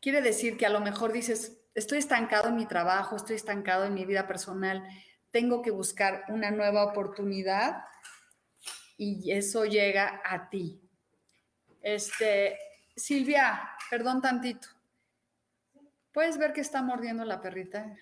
quiere 0.00 0.20
decir 0.22 0.56
que 0.56 0.66
a 0.66 0.70
lo 0.70 0.78
mejor 0.78 1.10
dices, 1.10 1.58
estoy 1.74 1.98
estancado 1.98 2.50
en 2.50 2.54
mi 2.54 2.64
trabajo, 2.64 3.16
estoy 3.16 3.34
estancado 3.34 3.86
en 3.86 3.94
mi 3.94 4.04
vida 4.04 4.28
personal, 4.28 4.86
tengo 5.32 5.62
que 5.62 5.72
buscar 5.72 6.26
una 6.28 6.52
nueva 6.52 6.84
oportunidad 6.84 7.82
y 8.96 9.32
eso 9.32 9.64
llega 9.64 10.22
a 10.24 10.48
ti. 10.48 10.80
Este, 11.82 12.56
Silvia, 12.94 13.68
perdón 13.90 14.22
tantito. 14.22 14.68
¿Puedes 16.12 16.38
ver 16.38 16.52
que 16.52 16.60
está 16.60 16.82
mordiendo 16.82 17.24
la 17.24 17.40
perrita? 17.40 17.96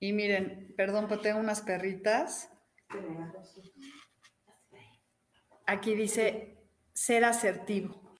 Y 0.00 0.12
miren, 0.12 0.74
perdón, 0.76 1.06
pero 1.08 1.20
tengo 1.20 1.40
unas 1.40 1.62
perritas. 1.62 2.50
Aquí 5.66 5.94
dice 5.94 6.58
ser 6.92 7.24
asertivo. 7.24 8.16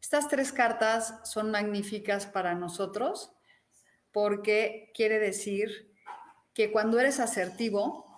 Estas 0.00 0.28
tres 0.28 0.52
cartas 0.52 1.20
son 1.24 1.50
magníficas 1.50 2.26
para 2.26 2.54
nosotros 2.54 3.32
porque 4.12 4.90
quiere 4.94 5.18
decir 5.18 5.94
que 6.54 6.72
cuando 6.72 6.98
eres 6.98 7.20
asertivo, 7.20 8.10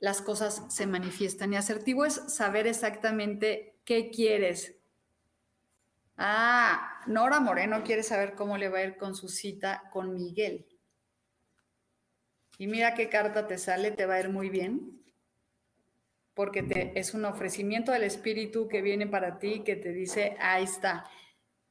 las 0.00 0.20
cosas 0.20 0.64
se 0.68 0.86
manifiestan. 0.86 1.52
Y 1.52 1.56
asertivo 1.56 2.04
es 2.04 2.14
saber 2.14 2.66
exactamente 2.66 3.80
qué 3.84 4.10
quieres. 4.10 4.76
Ah, 6.16 7.00
Nora 7.06 7.40
Moreno 7.40 7.82
quiere 7.84 8.02
saber 8.02 8.34
cómo 8.34 8.58
le 8.58 8.68
va 8.68 8.78
a 8.78 8.84
ir 8.84 8.96
con 8.96 9.14
su 9.14 9.28
cita 9.28 9.88
con 9.92 10.14
Miguel. 10.14 10.66
Y 12.58 12.66
mira 12.66 12.94
qué 12.94 13.08
carta 13.08 13.46
te 13.46 13.58
sale, 13.58 13.90
te 13.90 14.06
va 14.06 14.14
a 14.14 14.20
ir 14.20 14.28
muy 14.28 14.50
bien, 14.50 15.02
porque 16.34 16.62
te, 16.62 16.98
es 16.98 17.14
un 17.14 17.24
ofrecimiento 17.24 17.92
del 17.92 18.04
espíritu 18.04 18.68
que 18.68 18.82
viene 18.82 19.06
para 19.06 19.38
ti, 19.38 19.62
que 19.64 19.76
te 19.76 19.92
dice, 19.92 20.36
ahí 20.38 20.64
está, 20.64 21.04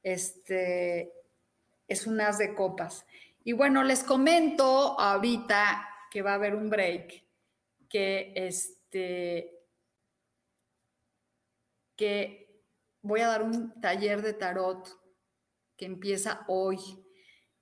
este, 0.04 1.14
es 1.88 2.08
un 2.08 2.20
as 2.22 2.38
de 2.38 2.54
copas. 2.56 3.06
Y 3.44 3.54
bueno, 3.54 3.84
les 3.84 4.04
comento 4.04 5.00
ahorita 5.00 5.88
que 6.12 6.22
va 6.22 6.32
a 6.32 6.36
haber 6.36 6.56
un 6.56 6.70
break, 6.70 7.24
que 7.90 8.34
este, 8.36 9.60
que 11.96 12.64
voy 13.02 13.22
a 13.22 13.28
dar 13.28 13.44
un 13.44 13.80
taller 13.82 14.22
de 14.22 14.34
tarot 14.34 14.88
que 15.76 15.86
empieza 15.86 16.46
hoy 16.48 16.78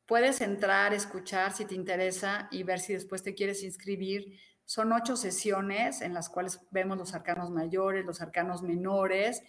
puedes 0.09 0.41
entrar, 0.41 0.91
escuchar 0.95 1.53
si 1.53 1.65
te 1.65 1.75
interesa 1.75 2.47
y 2.49 2.63
ver 2.63 2.79
si 2.79 2.93
después 2.93 3.21
te 3.21 3.35
quieres 3.35 3.61
inscribir. 3.61 4.39
Son 4.65 4.91
ocho 4.91 5.15
sesiones 5.15 6.01
en 6.01 6.15
las 6.15 6.29
cuales 6.29 6.59
vemos 6.71 6.97
los 6.97 7.13
arcanos 7.13 7.51
mayores, 7.51 8.03
los 8.05 8.19
arcanos 8.19 8.63
menores, 8.63 9.43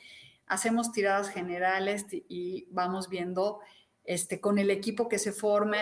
hacemos 0.47 0.93
tiradas 0.93 1.31
generales 1.31 2.05
y 2.11 2.69
vamos 2.73 3.09
viendo 3.09 3.61
este, 4.05 4.38
con 4.38 4.59
el 4.59 4.71
equipo 4.71 5.09
que 5.09 5.19
se 5.19 5.33
forma, 5.33 5.79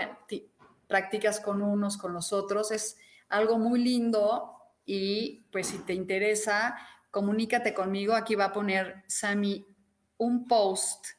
prácticas 0.86 1.40
con 1.40 1.60
unos, 1.60 1.96
con 1.96 2.12
los 2.12 2.32
otros. 2.32 2.70
Es 2.70 2.98
algo 3.28 3.58
muy 3.58 3.82
lindo 3.82 4.52
y 4.86 5.48
pues 5.50 5.66
si 5.66 5.78
te 5.78 5.92
interesa, 5.92 6.78
comunícate 7.10 7.74
conmigo. 7.74 8.14
Aquí 8.14 8.36
va 8.36 8.44
a 8.44 8.52
poner 8.52 9.02
Sami 9.08 9.66
un 10.18 10.46
post 10.46 11.17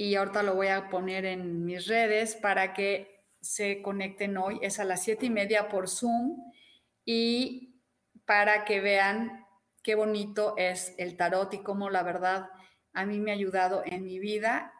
y 0.00 0.14
ahorita 0.14 0.44
lo 0.44 0.54
voy 0.54 0.68
a 0.68 0.88
poner 0.90 1.24
en 1.24 1.64
mis 1.64 1.88
redes 1.88 2.36
para 2.36 2.72
que 2.72 3.26
se 3.40 3.82
conecten 3.82 4.36
hoy. 4.36 4.60
Es 4.62 4.78
a 4.78 4.84
las 4.84 5.02
siete 5.02 5.26
y 5.26 5.30
media 5.30 5.68
por 5.68 5.88
Zoom 5.88 6.52
y 7.04 7.82
para 8.24 8.64
que 8.64 8.80
vean 8.80 9.44
qué 9.82 9.96
bonito 9.96 10.54
es 10.56 10.94
el 10.98 11.16
tarot 11.16 11.52
y 11.52 11.64
cómo 11.64 11.90
la 11.90 12.04
verdad 12.04 12.48
a 12.92 13.04
mí 13.06 13.18
me 13.18 13.32
ha 13.32 13.34
ayudado 13.34 13.82
en 13.84 14.04
mi 14.04 14.20
vida 14.20 14.72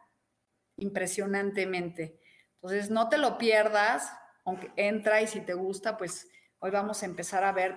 impresionantemente. 0.77 2.21
Entonces, 2.55 2.89
no 2.89 3.09
te 3.09 3.19
lo 3.19 3.39
pierdas, 3.39 4.13
aunque 4.45 4.71
entra 4.77 5.21
y 5.21 5.27
si 5.27 5.41
te 5.41 5.55
gusta, 5.55 5.97
pues 5.97 6.29
hoy 6.61 6.71
vamos 6.71 7.03
a 7.03 7.07
empezar 7.07 7.43
a 7.43 7.51
ver 7.51 7.77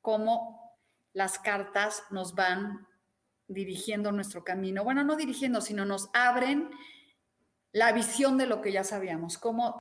cómo 0.00 0.76
las 1.12 1.38
cartas 1.38 2.02
nos 2.10 2.34
van 2.34 2.88
dirigiendo 3.50 4.12
nuestro 4.12 4.44
camino. 4.44 4.84
Bueno, 4.84 5.04
no 5.04 5.16
dirigiendo, 5.16 5.60
sino 5.60 5.84
nos 5.84 6.08
abren 6.14 6.70
la 7.72 7.92
visión 7.92 8.38
de 8.38 8.46
lo 8.46 8.62
que 8.62 8.72
ya 8.72 8.84
sabíamos, 8.84 9.38
cómo 9.38 9.78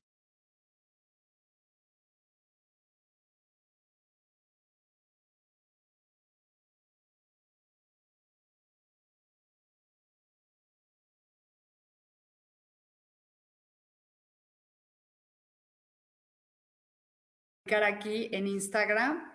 aquí 17.77 18.29
en 18.31 18.47
Instagram. 18.47 19.31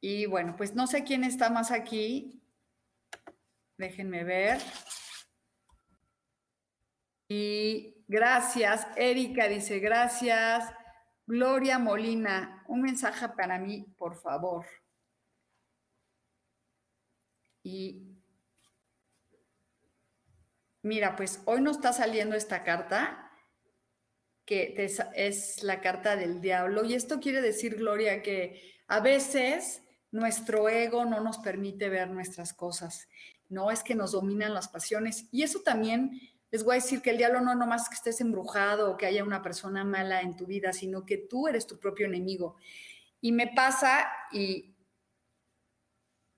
Y 0.00 0.26
bueno, 0.26 0.56
pues 0.56 0.74
no 0.74 0.86
sé 0.86 1.04
quién 1.04 1.24
está 1.24 1.50
más 1.50 1.70
aquí. 1.70 2.41
Déjenme 3.76 4.24
ver. 4.24 4.60
Y 7.28 8.04
gracias, 8.06 8.86
Erika 8.96 9.48
dice, 9.48 9.78
gracias. 9.78 10.70
Gloria 11.26 11.78
Molina, 11.78 12.64
un 12.68 12.82
mensaje 12.82 13.28
para 13.30 13.58
mí, 13.58 13.86
por 13.96 14.20
favor. 14.20 14.66
Y 17.62 18.18
mira, 20.82 21.16
pues 21.16 21.42
hoy 21.46 21.60
no 21.62 21.70
está 21.70 21.92
saliendo 21.92 22.36
esta 22.36 22.64
carta, 22.64 23.30
que 24.44 24.74
es 25.14 25.62
la 25.62 25.80
carta 25.80 26.16
del 26.16 26.40
diablo. 26.40 26.84
Y 26.84 26.94
esto 26.94 27.20
quiere 27.20 27.40
decir, 27.40 27.76
Gloria, 27.76 28.20
que 28.20 28.60
a 28.88 29.00
veces 29.00 29.82
nuestro 30.10 30.68
ego 30.68 31.06
no 31.06 31.20
nos 31.20 31.38
permite 31.38 31.88
ver 31.88 32.10
nuestras 32.10 32.52
cosas, 32.52 33.08
no 33.52 33.70
es 33.70 33.82
que 33.82 33.94
nos 33.94 34.12
dominan 34.12 34.54
las 34.54 34.68
pasiones. 34.68 35.26
Y 35.30 35.42
eso 35.42 35.60
también 35.60 36.20
les 36.50 36.64
voy 36.64 36.72
a 36.72 36.80
decir 36.80 37.00
que 37.00 37.10
el 37.10 37.18
diablo 37.18 37.40
no 37.40 37.54
nomás 37.54 37.88
que 37.88 37.94
estés 37.94 38.20
embrujado 38.20 38.90
o 38.90 38.96
que 38.96 39.06
haya 39.06 39.24
una 39.24 39.42
persona 39.42 39.84
mala 39.84 40.20
en 40.20 40.36
tu 40.36 40.46
vida, 40.46 40.72
sino 40.72 41.06
que 41.06 41.18
tú 41.18 41.48
eres 41.48 41.66
tu 41.66 41.78
propio 41.78 42.06
enemigo. 42.06 42.56
Y 43.20 43.32
me 43.32 43.48
pasa 43.48 44.10
y, 44.32 44.74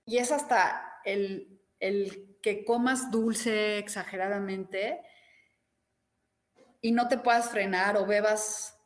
y 0.05 0.17
es 0.17 0.31
hasta 0.31 1.01
el, 1.03 1.59
el 1.79 2.37
que 2.41 2.63
comas 2.63 3.11
dulce 3.11 3.77
exageradamente 3.77 5.01
y 6.81 6.91
no 6.91 7.07
te 7.07 7.17
puedas 7.17 7.49
frenar 7.49 7.97
o 7.97 8.05
bebas 8.05 8.77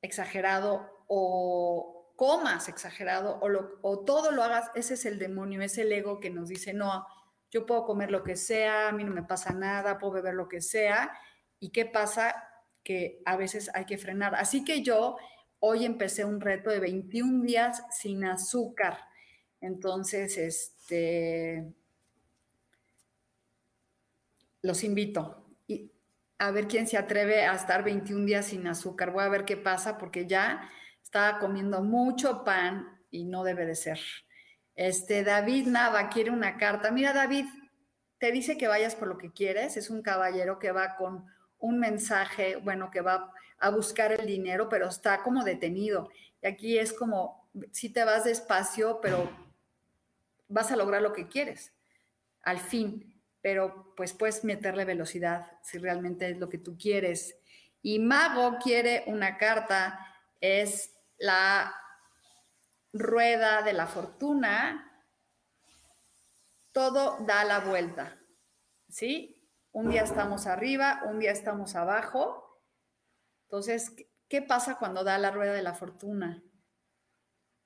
exagerado 0.00 1.04
o 1.06 2.14
comas 2.16 2.68
exagerado 2.68 3.38
o, 3.42 3.48
o 3.82 4.04
todo 4.04 4.32
lo 4.32 4.42
hagas, 4.42 4.70
ese 4.74 4.94
es 4.94 5.04
el 5.06 5.18
demonio, 5.18 5.62
es 5.62 5.78
el 5.78 5.92
ego 5.92 6.20
que 6.20 6.30
nos 6.30 6.48
dice, 6.48 6.72
no, 6.72 7.06
yo 7.52 7.66
puedo 7.66 7.84
comer 7.84 8.10
lo 8.10 8.24
que 8.24 8.34
sea, 8.34 8.88
a 8.88 8.92
mí 8.92 9.04
no 9.04 9.12
me 9.12 9.22
pasa 9.22 9.52
nada, 9.52 9.98
puedo 9.98 10.14
beber 10.14 10.34
lo 10.34 10.48
que 10.48 10.62
sea. 10.62 11.12
¿Y 11.60 11.70
qué 11.70 11.84
pasa? 11.84 12.34
Que 12.82 13.22
a 13.26 13.36
veces 13.36 13.70
hay 13.74 13.84
que 13.84 13.98
frenar. 13.98 14.34
Así 14.34 14.64
que 14.64 14.82
yo 14.82 15.16
hoy 15.60 15.84
empecé 15.84 16.24
un 16.24 16.40
reto 16.40 16.70
de 16.70 16.80
21 16.80 17.44
días 17.44 17.84
sin 17.92 18.24
azúcar. 18.24 18.98
Entonces, 19.60 20.38
este, 20.38 21.72
los 24.62 24.82
invito 24.82 25.44
a 26.38 26.50
ver 26.50 26.66
quién 26.66 26.88
se 26.88 26.96
atreve 26.96 27.44
a 27.44 27.54
estar 27.54 27.84
21 27.84 28.24
días 28.24 28.46
sin 28.46 28.66
azúcar. 28.66 29.12
Voy 29.12 29.22
a 29.22 29.28
ver 29.28 29.44
qué 29.44 29.56
pasa 29.58 29.98
porque 29.98 30.26
ya 30.26 30.68
estaba 31.00 31.38
comiendo 31.38 31.82
mucho 31.82 32.42
pan 32.44 32.98
y 33.10 33.24
no 33.24 33.44
debe 33.44 33.66
de 33.66 33.76
ser. 33.76 34.00
Este 34.82 35.22
David 35.22 35.66
Nava 35.68 36.08
quiere 36.08 36.30
una 36.30 36.56
carta. 36.56 36.90
Mira, 36.90 37.12
David, 37.12 37.46
te 38.18 38.32
dice 38.32 38.58
que 38.58 38.66
vayas 38.66 38.96
por 38.96 39.06
lo 39.06 39.16
que 39.16 39.32
quieres. 39.32 39.76
Es 39.76 39.90
un 39.90 40.02
caballero 40.02 40.58
que 40.58 40.72
va 40.72 40.96
con 40.96 41.26
un 41.58 41.78
mensaje, 41.78 42.56
bueno, 42.56 42.90
que 42.90 43.00
va 43.00 43.32
a 43.58 43.70
buscar 43.70 44.12
el 44.12 44.26
dinero, 44.26 44.68
pero 44.68 44.88
está 44.88 45.22
como 45.22 45.44
detenido. 45.44 46.10
Y 46.42 46.48
aquí 46.48 46.78
es 46.78 46.92
como, 46.92 47.48
si 47.70 47.90
te 47.90 48.02
vas 48.04 48.24
despacio, 48.24 48.98
pero 49.00 49.30
vas 50.48 50.72
a 50.72 50.76
lograr 50.76 51.00
lo 51.00 51.12
que 51.12 51.28
quieres, 51.28 51.72
al 52.42 52.58
fin 52.58 53.12
pero 53.42 53.92
pues 53.96 54.14
puedes 54.14 54.44
meterle 54.44 54.84
velocidad 54.84 55.58
si 55.62 55.76
realmente 55.76 56.30
es 56.30 56.38
lo 56.38 56.48
que 56.48 56.58
tú 56.58 56.78
quieres. 56.78 57.36
Y 57.82 57.98
Mago 57.98 58.58
quiere 58.62 59.02
una 59.08 59.36
carta, 59.36 59.98
es 60.40 60.94
la 61.18 61.74
rueda 62.92 63.62
de 63.62 63.72
la 63.72 63.86
fortuna, 63.86 65.04
todo 66.72 67.18
da 67.26 67.44
la 67.44 67.60
vuelta, 67.60 68.18
¿sí? 68.88 69.48
Un 69.72 69.90
día 69.90 70.02
estamos 70.02 70.46
arriba, 70.46 71.02
un 71.06 71.18
día 71.18 71.32
estamos 71.32 71.74
abajo. 71.74 72.62
Entonces, 73.44 73.94
¿qué 74.28 74.42
pasa 74.42 74.78
cuando 74.78 75.04
da 75.04 75.18
la 75.18 75.30
rueda 75.30 75.52
de 75.52 75.62
la 75.62 75.74
fortuna? 75.74 76.42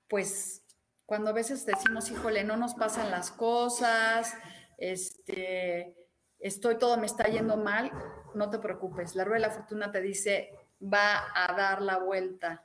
Pues 0.09 0.65
cuando 1.05 1.31
a 1.31 1.35
veces 1.35 1.67
decimos, 1.67 2.11
híjole, 2.11 2.45
no 2.45 2.57
nos 2.57 2.75
pasan 2.75 3.11
las 3.11 3.31
cosas, 3.31 4.35
este, 4.79 5.97
estoy 6.39 6.79
todo 6.79 6.97
me 6.97 7.07
está 7.07 7.25
yendo 7.25 7.57
mal, 7.57 7.91
no 8.35 8.51
te 8.51 8.59
preocupes. 8.59 9.15
La 9.15 9.25
rueda 9.25 9.43
de 9.43 9.49
la 9.49 9.55
fortuna 9.55 9.91
te 9.91 10.01
dice, 10.01 10.51
va 10.83 11.25
a 11.35 11.53
dar 11.55 11.83
la 11.83 11.99
vuelta. 11.99 12.65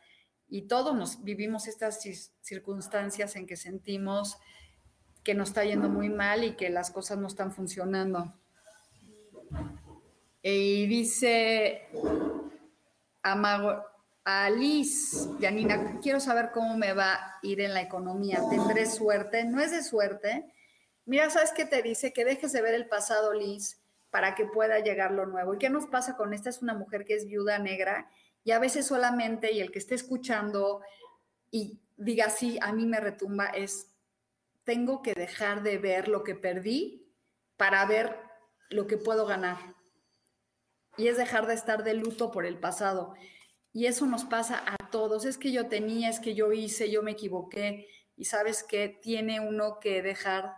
Y 0.51 0.63
todos 0.67 0.95
nos 0.95 1.23
vivimos 1.23 1.67
estas 1.67 1.99
circunstancias 2.41 3.35
en 3.35 3.47
que 3.47 3.55
sentimos 3.55 4.37
que 5.23 5.33
nos 5.33 5.49
está 5.49 5.63
yendo 5.63 5.89
muy 5.89 6.09
mal 6.09 6.43
y 6.43 6.55
que 6.55 6.69
las 6.69 6.91
cosas 6.91 7.17
no 7.17 7.27
están 7.27 7.51
funcionando. 7.51 8.31
Y 10.43 10.85
dice 10.85 11.87
Amago, 13.23 13.83
Alice, 14.23 15.27
Janina, 15.39 15.99
quiero 16.01 16.19
saber 16.19 16.51
cómo 16.53 16.77
me 16.77 16.93
va 16.93 17.13
a 17.13 17.39
ir 17.41 17.61
en 17.61 17.73
la 17.73 17.81
economía. 17.81 18.39
¿Tendré 18.49 18.85
suerte? 18.85 19.45
No 19.45 19.61
es 19.61 19.71
de 19.71 19.81
suerte, 19.81 20.51
Mira, 21.05 21.29
¿sabes 21.29 21.51
qué 21.51 21.65
te 21.65 21.81
dice? 21.81 22.13
Que 22.13 22.25
dejes 22.25 22.51
de 22.51 22.61
ver 22.61 22.75
el 22.75 22.87
pasado, 22.87 23.33
Liz, 23.33 23.81
para 24.11 24.35
que 24.35 24.45
pueda 24.45 24.79
llegar 24.79 25.11
lo 25.11 25.25
nuevo. 25.25 25.55
¿Y 25.55 25.57
qué 25.57 25.69
nos 25.69 25.87
pasa 25.87 26.15
con 26.15 26.33
esta? 26.33 26.49
Es 26.49 26.61
una 26.61 26.73
mujer 26.73 27.05
que 27.05 27.15
es 27.15 27.25
viuda 27.25 27.57
negra 27.57 28.09
y 28.43 28.51
a 28.51 28.59
veces 28.59 28.87
solamente, 28.87 29.51
y 29.51 29.59
el 29.59 29.71
que 29.71 29.79
esté 29.79 29.95
escuchando 29.95 30.81
y 31.51 31.81
diga, 31.97 32.29
sí, 32.29 32.57
a 32.61 32.73
mí 32.73 32.85
me 32.85 32.99
retumba, 32.99 33.47
es, 33.47 33.87
tengo 34.63 35.01
que 35.01 35.13
dejar 35.13 35.63
de 35.63 35.77
ver 35.77 36.07
lo 36.07 36.23
que 36.23 36.35
perdí 36.35 37.13
para 37.57 37.85
ver 37.85 38.17
lo 38.69 38.87
que 38.87 38.97
puedo 38.97 39.25
ganar. 39.25 39.57
Y 40.97 41.07
es 41.07 41.17
dejar 41.17 41.47
de 41.47 41.53
estar 41.53 41.83
de 41.83 41.93
luto 41.93 42.31
por 42.31 42.45
el 42.45 42.59
pasado. 42.59 43.13
Y 43.73 43.85
eso 43.85 44.05
nos 44.05 44.25
pasa 44.25 44.63
a 44.65 44.89
todos. 44.89 45.25
Es 45.25 45.37
que 45.37 45.51
yo 45.51 45.67
tenía, 45.67 46.09
es 46.09 46.19
que 46.19 46.33
yo 46.33 46.51
hice, 46.51 46.89
yo 46.89 47.03
me 47.03 47.11
equivoqué. 47.11 47.87
Y 48.17 48.25
sabes 48.25 48.63
que 48.63 48.89
tiene 48.89 49.39
uno 49.39 49.79
que 49.79 50.01
dejar 50.01 50.53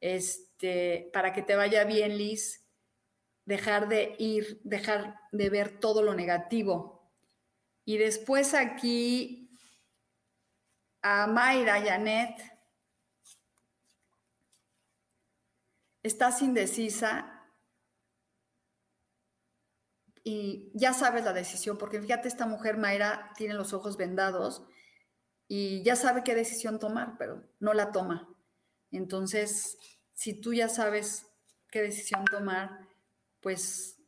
este, 0.00 1.10
para 1.12 1.32
que 1.32 1.42
te 1.42 1.56
vaya 1.56 1.84
bien, 1.84 2.16
Liz, 2.16 2.66
dejar 3.44 3.88
de 3.88 4.14
ir, 4.18 4.60
dejar 4.64 5.16
de 5.32 5.50
ver 5.50 5.80
todo 5.80 6.02
lo 6.02 6.14
negativo. 6.14 6.97
Y 7.88 7.96
después 7.96 8.52
aquí 8.52 9.58
a 11.00 11.26
Mayra 11.26 11.80
Janet, 11.80 12.38
estás 16.02 16.42
indecisa 16.42 17.50
y 20.22 20.70
ya 20.74 20.92
sabes 20.92 21.24
la 21.24 21.32
decisión, 21.32 21.78
porque 21.78 21.98
fíjate, 22.02 22.28
esta 22.28 22.44
mujer 22.44 22.76
Mayra 22.76 23.32
tiene 23.38 23.54
los 23.54 23.72
ojos 23.72 23.96
vendados 23.96 24.66
y 25.46 25.82
ya 25.82 25.96
sabe 25.96 26.22
qué 26.22 26.34
decisión 26.34 26.78
tomar, 26.78 27.16
pero 27.16 27.42
no 27.58 27.72
la 27.72 27.90
toma. 27.90 28.28
Entonces, 28.90 29.78
si 30.12 30.38
tú 30.38 30.52
ya 30.52 30.68
sabes 30.68 31.24
qué 31.70 31.80
decisión 31.80 32.26
tomar, 32.26 32.86
pues 33.40 33.98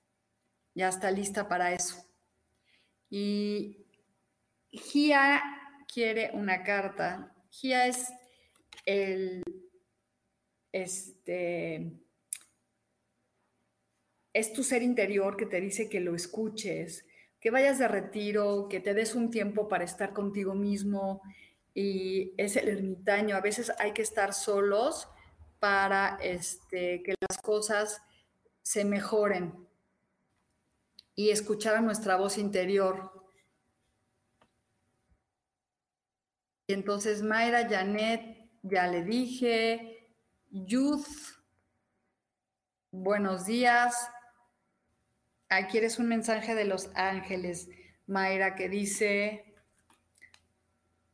ya 0.75 0.91
está 0.91 1.11
lista 1.11 1.49
para 1.49 1.73
eso. 1.73 2.10
Y 3.11 3.85
Gia 4.71 5.43
quiere 5.93 6.31
una 6.33 6.63
carta. 6.63 7.35
Gia 7.51 7.87
es 7.87 8.09
el, 8.87 9.43
este, 10.73 11.93
es 14.33 14.53
tu 14.53 14.63
ser 14.63 14.83
interior 14.83 15.37
que 15.37 15.47
te 15.47 15.61
dice 15.61 15.89
que 15.89 16.01
lo 16.01 16.15
escuches, 16.15 17.05
que 17.41 17.51
vayas 17.51 17.79
de 17.79 17.89
retiro, 17.89 18.69
que 18.69 18.81
te 18.81 18.95
des 18.95 19.15
un 19.15 19.31
tiempo 19.31 19.69
para 19.69 19.85
estar 19.85 20.13
contigo 20.13 20.55
mismo. 20.55 21.21
Y 21.75 22.33
es 22.37 22.57
el 22.57 22.69
ermitaño. 22.69 23.35
A 23.37 23.41
veces 23.41 23.73
hay 23.79 23.93
que 23.93 24.03
estar 24.03 24.33
solos 24.33 25.09
para 25.59 26.19
este, 26.23 27.03
que 27.03 27.15
las 27.29 27.39
cosas 27.43 28.01
se 28.63 28.85
mejoren 28.85 29.70
y 31.21 31.29
escuchar 31.29 31.77
a 31.77 31.83
nuestra 31.83 32.17
voz 32.17 32.39
interior. 32.39 33.13
Y 36.67 36.73
entonces 36.73 37.21
Mayra, 37.23 37.69
Janet, 37.69 38.49
ya 38.63 38.87
le 38.87 39.05
dije, 39.05 40.15
Youth, 40.49 41.07
buenos 42.91 43.45
días. 43.45 43.95
Aquí 45.51 45.77
eres 45.77 45.99
un 45.99 46.09
mensaje 46.09 46.55
de 46.55 46.65
los 46.65 46.91
ángeles, 46.95 47.69
Mayra, 48.07 48.55
que 48.55 48.71
dice 48.71 49.45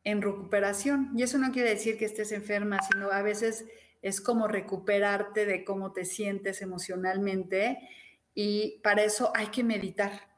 en 0.05 0.21
recuperación. 0.21 1.11
Y 1.17 1.23
eso 1.23 1.37
no 1.37 1.51
quiere 1.51 1.71
decir 1.71 1.97
que 1.97 2.05
estés 2.05 2.31
enferma, 2.31 2.79
sino 2.81 3.11
a 3.11 3.21
veces 3.23 3.65
es 4.01 4.21
como 4.21 4.47
recuperarte 4.47 5.45
de 5.45 5.65
cómo 5.65 5.91
te 5.91 6.05
sientes 6.05 6.61
emocionalmente 6.61 7.77
y 8.39 8.77
para 8.83 9.01
eso 9.01 9.31
hay 9.33 9.47
que 9.47 9.63
meditar, 9.63 10.29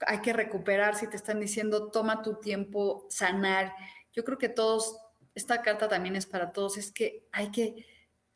hay 0.00 0.20
que 0.20 0.32
recuperar, 0.32 0.96
si 0.96 1.08
te 1.08 1.14
están 1.14 1.38
diciendo, 1.38 1.92
toma 1.92 2.20
tu 2.20 2.40
tiempo, 2.40 3.06
sanar. 3.08 3.72
Yo 4.12 4.24
creo 4.24 4.36
que 4.36 4.48
todos, 4.48 4.98
esta 5.32 5.62
carta 5.62 5.86
también 5.86 6.16
es 6.16 6.26
para 6.26 6.50
todos, 6.50 6.76
es 6.76 6.90
que 6.90 7.28
hay 7.30 7.52
que 7.52 7.86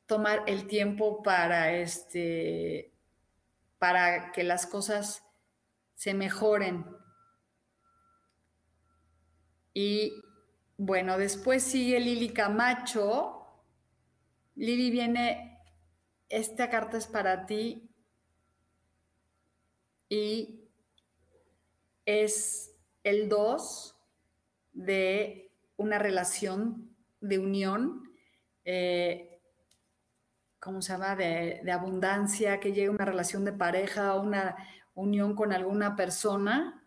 tomar 0.07 0.45
el 0.47 0.69
tiempo 0.69 1.25
para, 1.25 1.73
este, 1.73 2.93
para 3.81 4.31
que 4.31 4.45
las 4.45 4.65
cosas 4.65 5.25
se 5.97 6.15
mejoren. 6.15 6.87
Y 9.75 10.23
bueno, 10.77 11.19
después 11.19 11.65
sigue 11.65 11.99
Lili 11.99 12.29
Camacho, 12.29 13.45
Lili 14.55 14.93
viene, 14.93 15.59
esta 16.29 16.71
carta 16.71 16.97
es 16.97 17.09
para 17.09 17.47
ti 17.47 17.90
y 20.11 20.69
es 22.05 22.77
el 23.05 23.29
2 23.29 23.97
de 24.73 25.53
una 25.77 25.99
relación 25.99 26.95
de 27.21 27.39
unión, 27.39 28.11
eh, 28.65 29.41
¿cómo 30.59 30.83
se 30.83 30.93
llama? 30.93 31.15
De, 31.15 31.63
abundancia, 31.73 32.59
que 32.59 32.73
llegue 32.73 32.91
una 32.91 33.05
relación 33.05 33.45
de 33.45 33.53
pareja, 33.53 34.17
una 34.17 34.57
unión 34.95 35.35
con 35.37 35.53
alguna 35.53 35.95
persona. 35.95 36.85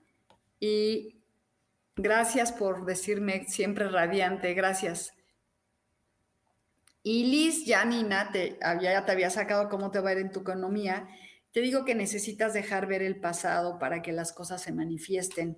Y 0.59 1.23
gracias 1.95 2.51
por 2.51 2.86
decirme 2.86 3.45
siempre 3.47 3.88
radiante, 3.88 4.53
gracias. 4.53 5.13
Y 7.01 7.25
Liz, 7.25 7.65
ya 7.65 7.86
Nina, 7.86 8.31
te, 8.31 8.59
ya 8.81 9.05
te 9.05 9.12
había 9.12 9.29
sacado 9.29 9.69
cómo 9.69 9.91
te 9.91 10.01
va 10.01 10.09
a 10.09 10.13
ir 10.13 10.19
en 10.19 10.31
tu 10.31 10.41
economía. 10.41 11.07
Te 11.53 11.61
digo 11.61 11.85
que 11.85 11.93
necesitas 11.93 12.53
dejar 12.53 12.87
ver 12.87 13.03
el 13.03 13.19
pasado 13.19 13.77
para 13.77 14.01
que 14.01 14.11
las 14.11 14.33
cosas 14.33 14.61
se 14.61 14.71
manifiesten. 14.71 15.57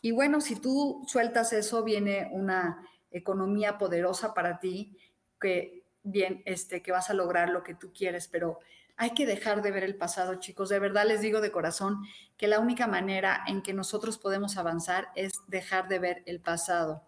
Y 0.00 0.10
bueno, 0.10 0.40
si 0.40 0.56
tú 0.56 1.04
sueltas 1.06 1.52
eso, 1.52 1.84
viene 1.84 2.30
una 2.32 2.82
economía 3.10 3.76
poderosa 3.76 4.32
para 4.32 4.58
ti, 4.58 4.96
que 5.38 5.84
bien, 6.02 6.42
este, 6.46 6.82
que 6.82 6.92
vas 6.92 7.10
a 7.10 7.14
lograr 7.14 7.50
lo 7.50 7.62
que 7.62 7.74
tú 7.74 7.92
quieres, 7.92 8.26
pero 8.26 8.58
hay 8.96 9.10
que 9.10 9.26
dejar 9.26 9.60
de 9.60 9.70
ver 9.70 9.84
el 9.84 9.96
pasado, 9.96 10.36
chicos. 10.36 10.70
De 10.70 10.78
verdad 10.78 11.04
les 11.06 11.20
digo 11.20 11.42
de 11.42 11.50
corazón 11.50 12.02
que 12.38 12.48
la 12.48 12.58
única 12.58 12.86
manera 12.86 13.44
en 13.46 13.62
que 13.62 13.74
nosotros 13.74 14.16
podemos 14.18 14.56
avanzar 14.56 15.08
es 15.14 15.32
dejar 15.46 15.88
de 15.88 15.98
ver 15.98 16.22
el 16.24 16.40
pasado. 16.40 17.02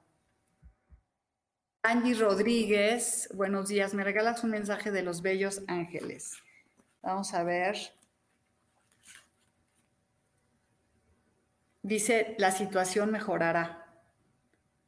Angie 1.83 2.15
Rodríguez, 2.15 3.31
buenos 3.33 3.69
días. 3.69 3.95
Me 3.95 4.05
regalas 4.05 4.45
un 4.45 4.51
mensaje 4.51 4.91
de 4.91 5.03
los 5.03 5.23
bellos 5.23 5.63
ángeles. 5.69 6.35
Vamos 7.01 7.33
a 7.33 7.45
ver. 7.45 7.77
Dice, 11.87 12.35
la 12.39 12.51
situación 12.51 13.13
mejorará. 13.13 13.87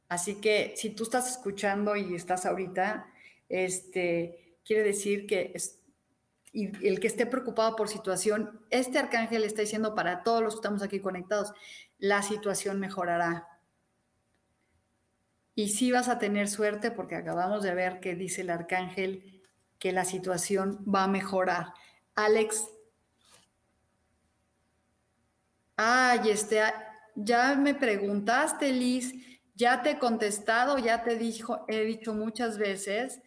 Así 0.09 0.41
que 0.41 0.73
si 0.75 0.89
tú 0.89 1.03
estás 1.03 1.31
escuchando 1.31 1.95
y 1.95 2.13
estás 2.13 2.45
ahorita, 2.45 3.07
este, 3.47 4.57
quiere 4.65 4.83
decir 4.83 5.25
que 5.25 5.53
y 6.51 6.85
el 6.85 6.99
que 6.99 7.07
esté 7.07 7.25
preocupado 7.25 7.77
por 7.77 7.87
situación, 7.87 8.65
este 8.69 8.99
arcángel 8.99 9.45
está 9.45 9.61
diciendo 9.61 9.95
para 9.95 10.23
todos 10.23 10.43
los 10.43 10.55
que 10.55 10.57
estamos 10.57 10.83
aquí 10.83 10.99
conectados, 10.99 11.53
la 11.99 12.21
situación 12.21 12.81
mejorará. 12.81 13.47
Y 15.55 15.69
sí 15.69 15.93
vas 15.93 16.09
a 16.09 16.19
tener 16.19 16.49
suerte 16.49 16.91
porque 16.91 17.15
acabamos 17.15 17.63
de 17.63 17.73
ver 17.75 18.01
que 18.01 18.15
dice 18.15 18.41
el 18.41 18.49
arcángel 18.49 19.41
que 19.77 19.93
la 19.93 20.03
situación 20.03 20.83
va 20.83 21.05
a 21.05 21.07
mejorar. 21.07 21.67
Alex. 22.15 22.67
Ay, 25.77 26.29
este, 26.29 26.61
ya 27.23 27.55
me 27.55 27.75
preguntaste, 27.75 28.71
Liz, 28.71 29.13
ya 29.55 29.81
te 29.81 29.91
he 29.91 29.99
contestado, 29.99 30.77
ya 30.77 31.03
te 31.03 31.17
dijo, 31.17 31.65
he 31.67 31.81
dicho 31.81 32.13
muchas 32.13 32.57
veces 32.57 33.21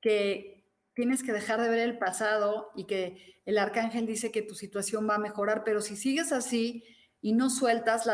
que 0.00 0.64
tienes 0.94 1.22
que 1.22 1.32
dejar 1.32 1.60
de 1.60 1.68
ver 1.68 1.80
el 1.80 1.98
pasado 1.98 2.70
y 2.74 2.84
que 2.84 3.40
el 3.44 3.58
arcángel 3.58 4.06
dice 4.06 4.32
que 4.32 4.42
tu 4.42 4.54
situación 4.54 5.08
va 5.08 5.16
a 5.16 5.18
mejorar, 5.18 5.64
pero 5.64 5.80
si 5.80 5.96
sigues 5.96 6.32
así 6.32 6.84
y 7.20 7.32
no 7.32 7.50
sueltas 7.50 8.08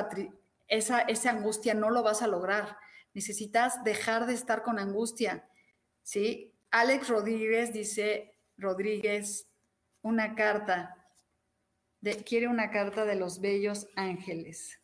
esa 0.68 1.30
angustia, 1.30 1.74
no 1.74 1.90
lo 1.90 2.02
vas 2.02 2.22
a 2.22 2.26
lograr 2.26 2.76
necesitas 3.14 3.84
dejar 3.84 4.26
de 4.26 4.34
estar 4.34 4.62
con 4.62 4.78
angustia, 4.78 5.48
¿sí? 6.02 6.54
Alex 6.70 7.08
Rodríguez 7.08 7.72
dice, 7.72 8.34
Rodríguez, 8.56 9.46
una 10.02 10.34
carta, 10.34 10.96
quiere 12.24 12.48
una 12.48 12.70
carta 12.70 13.04
de 13.04 13.16
los 13.16 13.40
bellos 13.40 13.86
ángeles. 13.94 14.78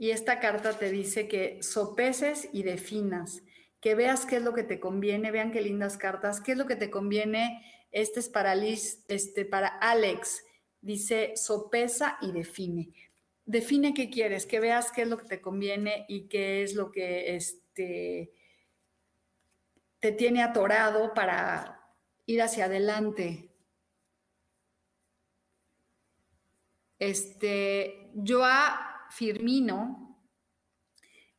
Y 0.00 0.12
esta 0.12 0.40
carta 0.40 0.78
te 0.78 0.90
dice 0.90 1.28
que 1.28 1.62
sopeses 1.62 2.48
y 2.54 2.62
definas, 2.62 3.42
que 3.82 3.94
veas 3.94 4.24
qué 4.24 4.36
es 4.36 4.42
lo 4.42 4.54
que 4.54 4.62
te 4.62 4.80
conviene, 4.80 5.30
vean 5.30 5.52
qué 5.52 5.60
lindas 5.60 5.98
cartas, 5.98 6.40
qué 6.40 6.52
es 6.52 6.58
lo 6.58 6.66
que 6.66 6.76
te 6.76 6.88
conviene. 6.88 7.62
Este 7.92 8.18
es 8.20 8.30
para 8.30 8.54
Liz, 8.54 9.04
este 9.08 9.44
para 9.44 9.68
Alex. 9.68 10.42
Dice 10.80 11.34
sopesa 11.36 12.16
y 12.22 12.32
define 12.32 12.94
define 13.44 13.92
qué 13.92 14.08
quieres, 14.08 14.46
que 14.46 14.58
veas 14.58 14.90
qué 14.90 15.02
es 15.02 15.08
lo 15.08 15.18
que 15.18 15.26
te 15.26 15.42
conviene 15.42 16.06
y 16.08 16.28
qué 16.28 16.62
es 16.62 16.74
lo 16.74 16.90
que 16.90 17.34
este, 17.34 18.32
te 19.98 20.12
tiene 20.12 20.42
atorado 20.42 21.12
para 21.12 21.78
ir 22.24 22.40
hacia 22.40 22.64
adelante. 22.66 23.50
Este, 26.98 28.12
Joa 28.14 28.89
Firmino 29.10 30.20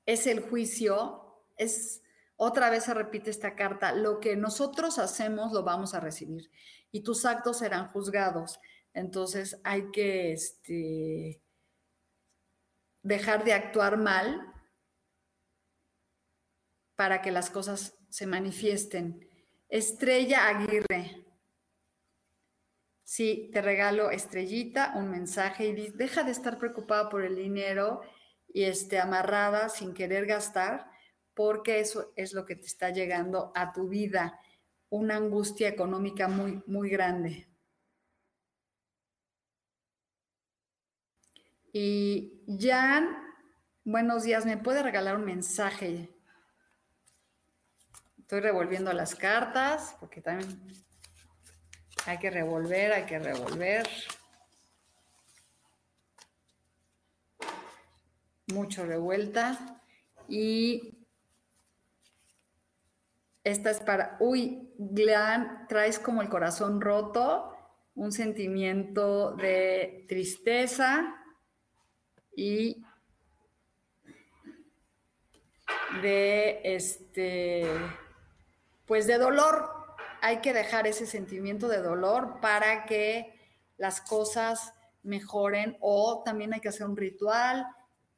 es 0.05 0.27
el 0.27 0.41
juicio, 0.41 1.45
es 1.57 2.01
otra 2.35 2.69
vez 2.69 2.85
se 2.85 2.93
repite 2.93 3.29
esta 3.29 3.55
carta, 3.55 3.93
lo 3.93 4.19
que 4.19 4.35
nosotros 4.35 4.97
hacemos 4.97 5.51
lo 5.51 5.63
vamos 5.63 5.93
a 5.93 5.99
recibir 5.99 6.49
y 6.91 7.01
tus 7.01 7.25
actos 7.25 7.59
serán 7.59 7.89
juzgados. 7.89 8.59
Entonces 8.93 9.59
hay 9.63 9.91
que 9.91 10.33
este, 10.33 11.41
dejar 13.03 13.43
de 13.43 13.53
actuar 13.53 13.97
mal 13.97 14.53
para 16.95 17.21
que 17.21 17.31
las 17.31 17.49
cosas 17.49 17.95
se 18.09 18.27
manifiesten. 18.27 19.27
Estrella 19.69 20.47
Aguirre. 20.47 21.25
Sí, 23.13 23.49
te 23.51 23.61
regalo 23.61 24.09
estrellita, 24.09 24.93
un 24.95 25.09
mensaje 25.11 25.65
y 25.65 25.89
deja 25.89 26.23
de 26.23 26.31
estar 26.31 26.57
preocupada 26.57 27.09
por 27.09 27.25
el 27.25 27.35
dinero 27.35 27.99
y 28.53 28.63
esté 28.63 29.01
amarrada 29.01 29.67
sin 29.67 29.93
querer 29.93 30.25
gastar, 30.25 30.89
porque 31.33 31.81
eso 31.81 32.13
es 32.15 32.31
lo 32.31 32.45
que 32.45 32.55
te 32.55 32.67
está 32.67 32.89
llegando 32.89 33.51
a 33.53 33.73
tu 33.73 33.89
vida, 33.89 34.39
una 34.89 35.17
angustia 35.17 35.67
económica 35.67 36.29
muy, 36.29 36.63
muy 36.67 36.89
grande. 36.89 37.49
Y 41.73 42.45
Jan, 42.47 43.09
buenos 43.83 44.23
días, 44.23 44.45
¿me 44.45 44.55
puede 44.55 44.83
regalar 44.83 45.17
un 45.17 45.25
mensaje? 45.25 46.09
Estoy 48.19 48.39
revolviendo 48.39 48.93
las 48.93 49.15
cartas 49.15 49.97
porque 49.99 50.21
también 50.21 50.87
hay 52.05 52.17
que 52.17 52.29
revolver, 52.29 52.93
hay 52.93 53.05
que 53.05 53.19
revolver. 53.19 53.87
Mucho 58.47 58.85
revuelta. 58.85 59.81
Y 60.27 60.97
esta 63.43 63.71
es 63.71 63.79
para, 63.79 64.17
uy, 64.19 64.73
Glan, 64.77 65.65
traes 65.67 65.99
como 65.99 66.21
el 66.21 66.29
corazón 66.29 66.79
roto, 66.79 67.55
un 67.95 68.11
sentimiento 68.11 69.31
de 69.35 70.05
tristeza 70.07 71.15
y 72.35 72.83
de 76.01 76.61
este, 76.63 77.65
pues 78.85 79.07
de 79.07 79.17
dolor. 79.17 79.80
Hay 80.21 80.37
que 80.39 80.53
dejar 80.53 80.87
ese 80.87 81.05
sentimiento 81.05 81.67
de 81.67 81.81
dolor 81.81 82.39
para 82.39 82.85
que 82.85 83.37
las 83.77 84.01
cosas 84.01 84.73
mejoren 85.03 85.77
o 85.81 86.21
también 86.23 86.53
hay 86.53 86.61
que 86.61 86.69
hacer 86.69 86.87
un 86.87 86.95
ritual 86.95 87.67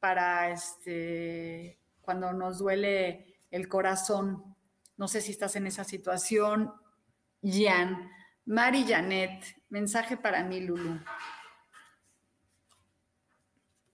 para 0.00 0.50
este, 0.50 1.78
cuando 2.02 2.32
nos 2.32 2.58
duele 2.58 3.38
el 3.50 3.68
corazón 3.68 4.54
no 4.96 5.08
sé 5.08 5.20
si 5.20 5.32
estás 5.32 5.56
en 5.56 5.66
esa 5.66 5.84
situación. 5.84 6.72
Jan, 7.42 8.10
Mari 8.46 8.86
Janet, 8.86 9.42
mensaje 9.68 10.16
para 10.16 10.44
mí, 10.44 10.60
Lulu. 10.60 11.00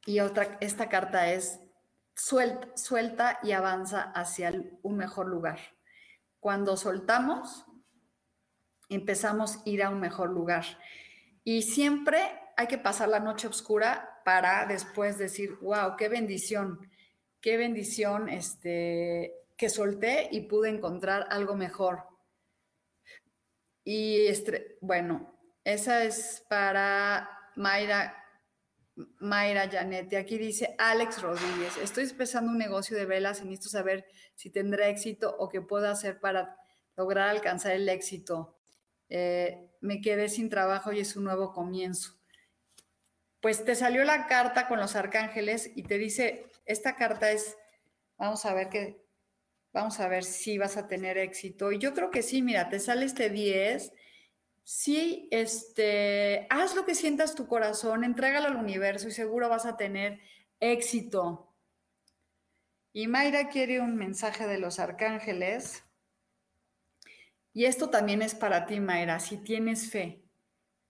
Y 0.07 0.21
otra, 0.21 0.59
esta 0.61 0.89
carta 0.89 1.31
es 1.31 1.61
suelta, 2.15 2.69
suelta 2.77 3.39
y 3.43 3.53
avanza 3.53 4.03
hacia 4.15 4.53
un 4.83 4.97
mejor 4.97 5.27
lugar. 5.27 5.59
Cuando 6.39 6.77
soltamos, 6.77 7.65
empezamos 8.91 9.57
a 9.57 9.63
ir 9.65 9.83
a 9.83 9.91
un 9.91 10.01
mejor 10.01 10.31
lugar. 10.31 10.65
Y 11.45 11.63
siempre 11.63 12.21
hay 12.57 12.67
que 12.67 12.79
pasar 12.79 13.09
la 13.09 13.21
noche 13.21 13.49
oscura 13.49 14.21
para 14.25 14.67
después 14.67 15.17
decir, 15.17 15.57
wow, 15.63 15.97
qué 15.97 16.09
bendición, 16.09 16.91
qué 17.41 17.57
bendición 17.57 18.29
este, 18.29 19.35
que 19.57 19.69
solté 19.69 20.29
y 20.31 20.43
pude 20.43 20.69
encontrar 20.69 21.27
algo 21.31 21.55
mejor. 21.55 22.05
Y 23.85 24.29
bueno, 24.81 25.35
esa 25.65 26.05
es 26.05 26.45
para 26.49 27.29
Mayra, 27.57 28.15
Mayra 29.19 29.69
Janet. 29.71 30.15
Aquí 30.15 30.39
dice 30.39 30.75
Alex 30.79 31.23
Rodríguez, 31.23 31.77
estoy 31.79 32.05
empezando 32.05 32.51
un 32.51 32.59
negocio 32.59 32.97
de 32.97 33.07
velas 33.07 33.41
y 33.41 33.45
necesito 33.45 33.71
saber 33.71 34.05
si 34.35 34.51
tendrá 34.51 34.89
éxito 34.89 35.35
o 35.39 35.49
qué 35.49 35.61
puedo 35.61 35.89
hacer 35.89 36.21
para 36.21 36.57
lograr 36.97 37.29
alcanzar 37.29 37.73
el 37.73 37.89
éxito. 37.89 38.60
Eh, 39.11 39.69
me 39.81 40.01
quedé 40.01 40.29
sin 40.29 40.49
trabajo 40.49 40.93
y 40.93 41.01
es 41.01 41.17
un 41.17 41.25
nuevo 41.25 41.53
comienzo. 41.53 42.19
Pues 43.41 43.65
te 43.65 43.75
salió 43.75 44.05
la 44.05 44.27
carta 44.27 44.69
con 44.69 44.81
los 44.81 44.97
arcángeles 44.97 45.71
y 45.75 45.83
te 45.83 45.99
dice, 45.99 46.47
esta 46.65 46.97
carta 46.97 47.31
es, 47.31 47.57
vamos 48.17 48.45
a 48.45 48.55
ver 48.55 48.69
qué, 48.69 49.01
Vamos 49.73 50.01
a 50.01 50.09
ver 50.09 50.25
si 50.25 50.59
vas 50.59 50.77
a 50.77 50.89
tener 50.89 51.17
éxito. 51.17 51.71
Y 51.71 51.79
yo 51.79 51.95
creo 51.95 52.11
que 52.11 52.23
sí, 52.23 52.43
mira, 52.43 52.69
te 52.69 52.81
sale 52.81 53.07
este 53.07 53.31
10. 53.31 53.93
Sí, 54.65 55.29
este, 55.31 56.47
haz 56.51 56.75
lo 56.75 56.85
que 56.85 56.95
sientas 56.95 57.35
tu 57.35 57.47
corazón, 57.47 58.05
entrégalo 58.05 58.49
al 58.49 58.57
universo 58.57 59.09
y 59.09 59.13
seguro 59.13 59.49
vas 59.49 59.67
a 59.67 59.77
tener 59.77 60.21
éxito. 60.59 61.55
Y 62.93 63.07
Mayra 63.07 63.49
quiere 63.49 63.81
un 63.81 63.97
mensaje 63.97 64.47
de 64.47 64.59
los 64.59 64.81
arcángeles. 64.81 65.85
Y 67.53 67.65
esto 67.65 67.91
también 67.91 68.23
es 68.23 68.35
para 68.35 68.67
ti, 68.67 68.81
Mayra, 68.81 69.19
si 69.21 69.37
tienes 69.39 69.91
fe. 69.91 70.25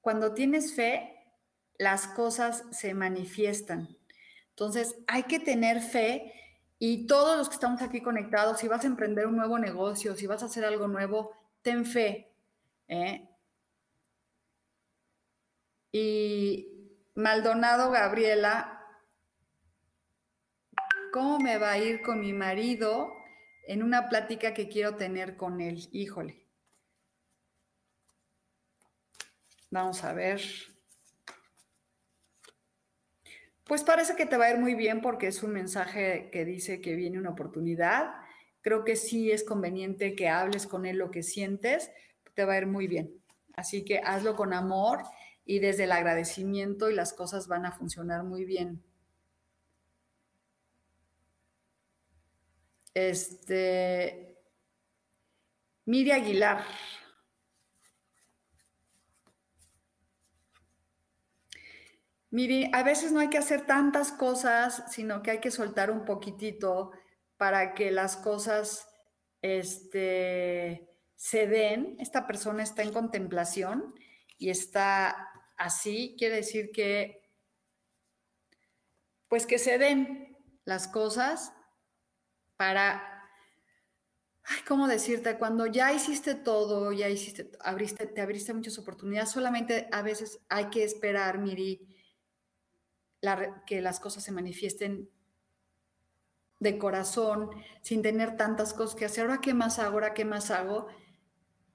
Cuando 0.01 0.35
tienes 0.35 0.75
fe, 0.75 1.17
las 1.79 2.07
cosas 2.09 2.65
se 2.71 2.95
manifiestan. 2.95 3.89
Entonces, 4.51 4.97
hay 5.07 5.23
que 5.23 5.41
tener 5.41 5.81
fe 5.81 6.35
y 6.79 7.07
todos 7.07 7.37
los 7.39 7.49
que 7.49 7.55
estamos 7.55 7.81
aquí 7.83 8.03
conectados, 8.03 8.59
si 8.59 8.69
vas 8.69 8.85
a 8.85 8.87
emprender 8.87 9.27
un 9.27 9.37
nuevo 9.37 9.59
negocio, 9.59 10.15
si 10.15 10.27
vas 10.27 10.43
a 10.43 10.47
hacer 10.47 10.65
algo 10.65 10.89
nuevo, 10.89 11.35
ten 11.63 11.85
fe. 11.85 12.35
¿eh? 12.89 13.29
Y 15.93 16.69
Maldonado 17.15 17.91
Gabriela, 17.91 18.83
¿cómo 21.13 21.39
me 21.39 21.59
va 21.59 21.73
a 21.73 21.79
ir 21.79 22.03
con 22.03 22.21
mi 22.21 22.33
marido 22.33 23.13
en 23.67 23.83
una 23.83 24.09
plática 24.09 24.55
que 24.55 24.69
quiero 24.69 24.97
tener 24.97 25.37
con 25.37 25.61
él? 25.61 25.89
Híjole. 25.93 26.50
Vamos 29.71 30.03
a 30.05 30.13
ver. 30.13 30.41
Pues 33.65 33.85
parece 33.85 34.17
que 34.17 34.27
te 34.27 34.37
va 34.37 34.47
a 34.47 34.51
ir 34.51 34.59
muy 34.59 34.75
bien 34.75 35.01
porque 35.01 35.29
es 35.29 35.45
un 35.45 35.53
mensaje 35.53 36.29
que 36.33 36.45
dice 36.45 36.81
que 36.81 36.97
viene 36.97 37.19
una 37.19 37.31
oportunidad. 37.31 38.11
Creo 38.63 38.85
que 38.85 38.97
sí 38.97 39.31
es 39.31 39.45
conveniente 39.45 40.17
que 40.17 40.29
hables 40.29 40.67
con 40.67 40.87
él 40.87 40.97
lo 40.99 41.13
que 41.13 41.23
sientes, 41.23 41.91
te 42.35 42.45
va 42.45 42.55
a 42.55 42.59
ir 42.59 42.67
muy 42.67 42.89
bien. 42.89 43.15
Así 43.55 43.85
que 43.85 44.01
hazlo 44.01 44.35
con 44.35 44.53
amor 44.55 45.05
y 45.45 45.61
desde 45.61 45.85
el 45.85 45.93
agradecimiento 45.93 46.91
y 46.91 46.95
las 46.95 47.13
cosas 47.13 47.47
van 47.47 47.65
a 47.65 47.73
funcionar 47.73 48.25
muy 48.25 48.45
bien. 48.45 48.83
Este, 52.93 54.37
Miri 55.87 56.11
Aguilar, 56.11 56.65
Miri, 62.31 62.71
a 62.73 62.85
veces 62.85 63.11
no 63.11 63.21
hay 63.21 63.29
que 63.29 63.39
hacer 63.39 63.67
tantas 63.67 64.13
cosas, 64.13 64.85
sino 64.91 65.23
que 65.23 65.33
hay 65.33 65.41
que 65.41 65.51
soltar 65.51 65.91
un 65.91 66.05
poquitito 66.05 66.93
para 67.37 67.75
que 67.75 67.91
las 67.91 68.17
cosas 68.17 68.87
este, 69.43 70.89
se 71.17 71.47
den. 71.49 71.97
Esta 71.99 72.27
persona 72.27 72.63
está 72.63 72.83
en 72.83 72.93
contemplación 72.93 73.95
y 74.39 74.51
está 74.51 75.29
así, 75.57 76.15
quiere 76.19 76.37
decir 76.37 76.71
que, 76.73 77.29
pues 79.29 79.45
que 79.45 79.59
se 79.59 79.79
den 79.79 80.37
las 80.65 80.87
cosas 80.87 81.53
para, 82.57 83.29
¿cómo 84.69 84.87
decirte? 84.87 85.37
Cuando 85.37 85.67
ya 85.67 85.93
hiciste 85.93 86.35
todo, 86.37 86.93
ya 86.93 87.09
hiciste, 87.09 87.51
abriste, 87.61 88.07
te 88.07 88.21
abriste 88.21 88.55
muchas 88.55 88.79
oportunidades, 88.79 89.31
solamente 89.31 89.89
a 89.91 90.03
veces 90.03 90.41
hay 90.49 90.67
que 90.71 90.85
esperar, 90.85 91.39
Miri, 91.39 91.87
que 93.67 93.81
las 93.81 94.01
cosas 94.01 94.25
se 94.25 94.33
manifiesten 94.33 95.11
de 96.59 96.79
corazón, 96.79 97.51
sin 97.83 98.03
tener 98.03 98.37
tantas 98.37 98.75
cosas 98.75 98.95
que 98.95 99.07
hacer. 99.07 99.25
Ahora, 99.25 99.41
¿qué 99.41 99.55
más 99.55 99.79
hago? 99.79 99.95
Ahora, 99.95 100.15
¿qué 100.15 100.25
más 100.25 100.51
hago? 100.51 100.89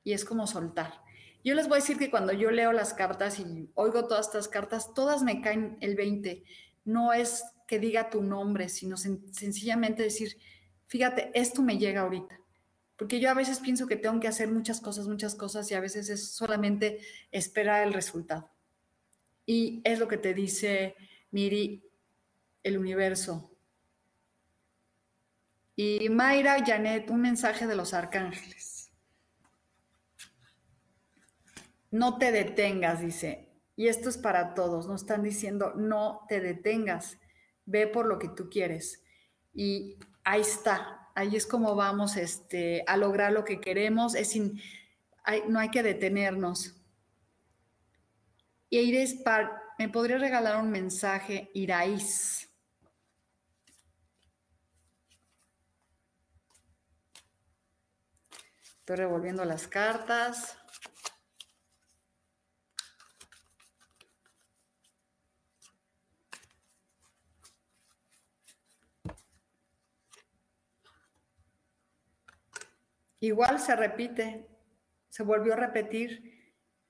Y 0.03 0.13
es 0.13 0.25
como 0.25 0.47
soltar. 0.47 1.01
Yo 1.43 1.53
les 1.53 1.67
voy 1.67 1.77
a 1.77 1.81
decir 1.81 1.97
que 1.97 2.09
cuando 2.09 2.33
yo 2.33 2.51
leo 2.51 2.71
las 2.71 2.93
cartas 2.93 3.39
y 3.39 3.69
oigo 3.75 4.07
todas 4.07 4.27
estas 4.27 4.47
cartas, 4.47 4.93
todas 4.93 5.23
me 5.23 5.41
caen 5.41 5.77
el 5.81 5.95
20. 5.95 6.43
No 6.85 7.13
es 7.13 7.43
que 7.67 7.79
diga 7.79 8.09
tu 8.09 8.21
nombre, 8.21 8.69
sino 8.69 8.95
sencillamente 8.97 10.03
decir, 10.03 10.37
fíjate, 10.87 11.31
esto 11.33 11.61
me 11.61 11.77
llega 11.77 12.01
ahorita. 12.01 12.39
Porque 12.95 13.19
yo 13.19 13.29
a 13.29 13.33
veces 13.33 13.59
pienso 13.59 13.87
que 13.87 13.95
tengo 13.95 14.19
que 14.19 14.27
hacer 14.27 14.49
muchas 14.49 14.81
cosas, 14.81 15.07
muchas 15.07 15.35
cosas, 15.35 15.69
y 15.69 15.73
a 15.73 15.79
veces 15.79 16.09
es 16.09 16.31
solamente 16.31 16.99
esperar 17.31 17.85
el 17.85 17.93
resultado. 17.93 18.51
Y 19.45 19.81
es 19.83 19.99
lo 19.99 20.07
que 20.07 20.17
te 20.17 20.33
dice 20.33 20.95
Miri, 21.35 21.83
el 22.63 22.77
universo. 22.77 23.51
Y 25.75 26.07
Mayra 26.07 26.63
Janet, 26.65 27.09
un 27.09 27.19
mensaje 27.19 27.67
de 27.67 27.75
los 27.75 27.93
arcángeles. 27.93 28.89
No 31.91 32.17
te 32.17 32.31
detengas, 32.31 33.01
dice. 33.01 33.49
Y 33.75 33.89
esto 33.89 34.07
es 34.07 34.17
para 34.17 34.53
todos. 34.53 34.87
Nos 34.87 35.01
están 35.01 35.23
diciendo, 35.23 35.73
no 35.75 36.21
te 36.29 36.39
detengas. 36.39 37.17
Ve 37.65 37.87
por 37.87 38.05
lo 38.05 38.17
que 38.17 38.29
tú 38.29 38.49
quieres. 38.49 39.03
Y 39.53 39.97
ahí 40.23 40.39
está. 40.39 41.09
Ahí 41.15 41.35
es 41.35 41.45
como 41.45 41.75
vamos 41.75 42.15
este, 42.15 42.85
a 42.87 42.95
lograr 42.95 43.33
lo 43.33 43.43
que 43.43 43.59
queremos. 43.59 44.15
Es 44.15 44.39
no 45.49 45.59
hay 45.59 45.69
que 45.69 45.83
detenernos. 45.83 46.81
Y 48.69 48.79
Iris 48.79 49.15
Park 49.15 49.64
¿me 49.77 49.89
podría 49.89 50.17
regalar 50.17 50.57
un 50.57 50.71
mensaje, 50.71 51.49
Iraís? 51.53 52.49
Estoy 58.79 58.97
revolviendo 58.97 59.43
las 59.45 59.67
cartas. 59.67 60.57
Igual 73.19 73.59
se 73.59 73.75
repite, 73.75 74.47
se 75.09 75.23
volvió 75.23 75.53
a 75.53 75.55
repetir. 75.55 76.34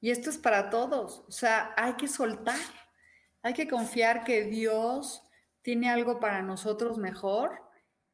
Y 0.06 0.12
esto 0.12 0.30
es 0.30 0.38
para 0.38 0.70
todos. 0.70 1.24
O 1.28 1.32
sea, 1.32 1.74
hay 1.76 1.96
que 1.96 2.08
soltar, 2.08 2.60
hay 3.42 3.56
que 3.56 3.68
confiar 3.68 4.24
que 4.24 4.44
Dios 4.44 5.24
tiene 5.64 5.90
algo 5.90 6.20
para 6.20 6.44
nosotros 6.44 7.00
mejor 7.00 7.60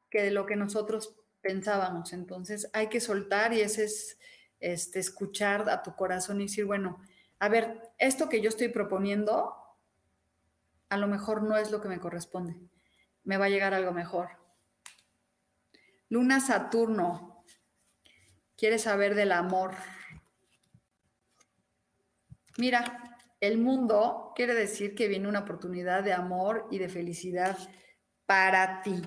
que 0.09 0.23
de 0.23 0.31
lo 0.31 0.45
que 0.45 0.55
nosotros 0.55 1.17
pensábamos. 1.41 2.13
Entonces 2.13 2.69
hay 2.71 2.87
que 2.87 3.01
soltar 3.01 3.51
y 3.51 3.59
ese 3.59 3.83
es 3.83 4.17
este, 4.61 4.99
escuchar 4.99 5.69
a 5.69 5.83
tu 5.83 5.93
corazón 5.97 6.39
y 6.39 6.45
decir, 6.45 6.63
bueno, 6.63 7.01
a 7.39 7.49
ver, 7.49 7.81
esto 7.97 8.29
que 8.29 8.39
yo 8.39 8.47
estoy 8.47 8.69
proponiendo 8.69 9.53
a 10.87 10.95
lo 10.95 11.09
mejor 11.09 11.43
no 11.43 11.57
es 11.57 11.71
lo 11.71 11.81
que 11.81 11.89
me 11.89 11.99
corresponde. 11.99 12.55
Me 13.25 13.35
va 13.35 13.47
a 13.47 13.49
llegar 13.49 13.73
algo 13.73 13.91
mejor. 13.91 14.29
Luna 16.07 16.39
Saturno, 16.39 17.43
quiere 18.55 18.79
saber 18.79 19.13
del 19.13 19.33
amor. 19.33 19.75
Mira, 22.57 23.17
el 23.39 23.57
mundo 23.57 24.33
quiere 24.35 24.53
decir 24.53 24.93
que 24.93 25.07
viene 25.07 25.27
una 25.27 25.39
oportunidad 25.39 26.03
de 26.03 26.13
amor 26.13 26.67
y 26.69 26.77
de 26.77 26.89
felicidad 26.89 27.57
para 28.25 28.81
ti. 28.81 29.01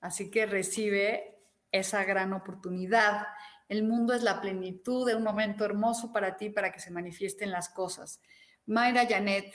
Así 0.00 0.30
que 0.30 0.46
recibe 0.46 1.38
esa 1.70 2.04
gran 2.04 2.32
oportunidad. 2.32 3.26
El 3.68 3.84
mundo 3.84 4.14
es 4.14 4.22
la 4.22 4.40
plenitud 4.40 5.06
de 5.06 5.16
un 5.16 5.22
momento 5.22 5.64
hermoso 5.64 6.12
para 6.12 6.36
ti, 6.36 6.50
para 6.50 6.70
que 6.70 6.80
se 6.80 6.90
manifiesten 6.90 7.50
las 7.50 7.70
cosas. 7.70 8.20
Mayra 8.66 9.06
Janet, 9.06 9.54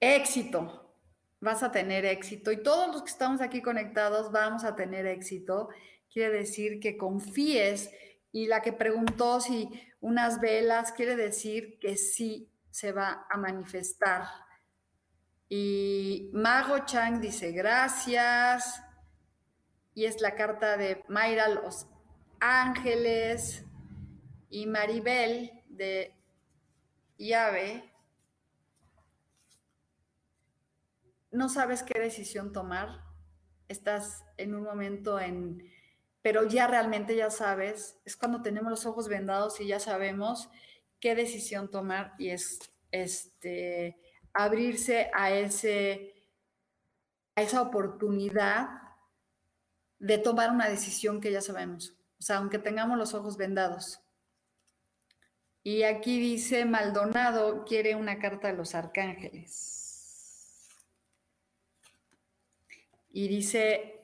éxito. 0.00 0.84
Vas 1.40 1.62
a 1.62 1.70
tener 1.70 2.04
éxito 2.04 2.50
y 2.50 2.62
todos 2.62 2.88
los 2.88 3.02
que 3.02 3.10
estamos 3.10 3.40
aquí 3.40 3.62
conectados 3.62 4.32
vamos 4.32 4.64
a 4.64 4.74
tener 4.74 5.06
éxito. 5.06 5.68
Quiere 6.12 6.38
decir 6.38 6.80
que 6.80 6.96
confíes 6.96 7.90
y 8.32 8.46
la 8.46 8.62
que 8.62 8.72
preguntó 8.72 9.40
si 9.40 9.68
unas 10.00 10.40
velas 10.40 10.92
quiere 10.92 11.16
decir 11.16 11.78
que 11.80 11.96
sí 11.96 12.52
se 12.70 12.92
va 12.92 13.26
a 13.30 13.36
manifestar. 13.36 14.24
Y 15.48 16.30
Mago 16.32 16.80
Chang 16.84 17.20
dice 17.20 17.52
gracias. 17.52 18.82
Y 19.94 20.04
es 20.04 20.20
la 20.20 20.34
carta 20.34 20.76
de 20.76 21.04
Mayra 21.08 21.48
Los 21.48 21.86
Ángeles. 22.38 23.64
Y 24.50 24.66
Maribel 24.66 25.64
de 25.68 26.14
Llave 27.16 27.88
no 31.30 31.48
sabes 31.48 31.82
qué 31.82 31.98
decisión 31.98 32.52
tomar, 32.52 33.04
estás 33.68 34.24
en 34.36 34.54
un 34.54 34.62
momento 34.62 35.20
en, 35.20 35.62
pero 36.22 36.44
ya 36.46 36.66
realmente 36.66 37.16
ya 37.16 37.30
sabes, 37.30 37.96
es 38.04 38.16
cuando 38.16 38.42
tenemos 38.42 38.70
los 38.70 38.86
ojos 38.86 39.08
vendados 39.08 39.60
y 39.60 39.66
ya 39.66 39.80
sabemos 39.80 40.48
qué 41.00 41.14
decisión 41.14 41.70
tomar 41.70 42.14
y 42.18 42.30
es 42.30 42.58
este 42.90 43.98
abrirse 44.32 45.10
a 45.14 45.30
ese 45.30 46.14
a 47.36 47.42
esa 47.42 47.62
oportunidad 47.62 48.68
de 49.98 50.18
tomar 50.18 50.50
una 50.50 50.68
decisión 50.68 51.20
que 51.20 51.32
ya 51.32 51.40
sabemos, 51.40 51.94
o 52.18 52.22
sea, 52.22 52.38
aunque 52.38 52.58
tengamos 52.58 52.98
los 52.98 53.14
ojos 53.14 53.36
vendados. 53.36 54.00
Y 55.62 55.82
aquí 55.82 56.18
dice 56.18 56.64
Maldonado 56.64 57.64
quiere 57.64 57.94
una 57.94 58.18
carta 58.18 58.48
de 58.48 58.54
los 58.54 58.74
arcángeles. 58.74 59.78
y 63.10 63.26
dice 63.26 63.97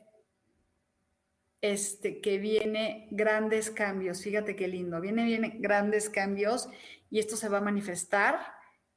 este, 1.64 2.20
que 2.20 2.36
viene 2.36 3.08
grandes 3.10 3.70
cambios. 3.70 4.22
Fíjate 4.22 4.54
qué 4.54 4.68
lindo. 4.68 5.00
Viene, 5.00 5.24
viene 5.24 5.56
grandes 5.60 6.10
cambios 6.10 6.68
y 7.08 7.20
esto 7.20 7.36
se 7.36 7.48
va 7.48 7.56
a 7.56 7.62
manifestar 7.62 8.38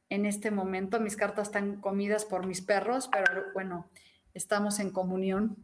en 0.09 0.25
este 0.25 0.51
momento. 0.51 0.99
Mis 0.99 1.15
cartas 1.15 1.47
están 1.47 1.79
comidas 1.79 2.25
por 2.25 2.45
mis 2.45 2.59
perros, 2.59 3.09
pero 3.09 3.45
bueno, 3.53 3.89
estamos 4.33 4.81
en 4.81 4.91
comunión 4.91 5.55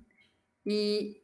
y 0.63 1.19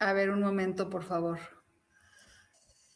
A 0.00 0.12
ver, 0.12 0.30
un 0.30 0.40
momento, 0.40 0.90
por 0.90 1.04
favor. 1.04 1.38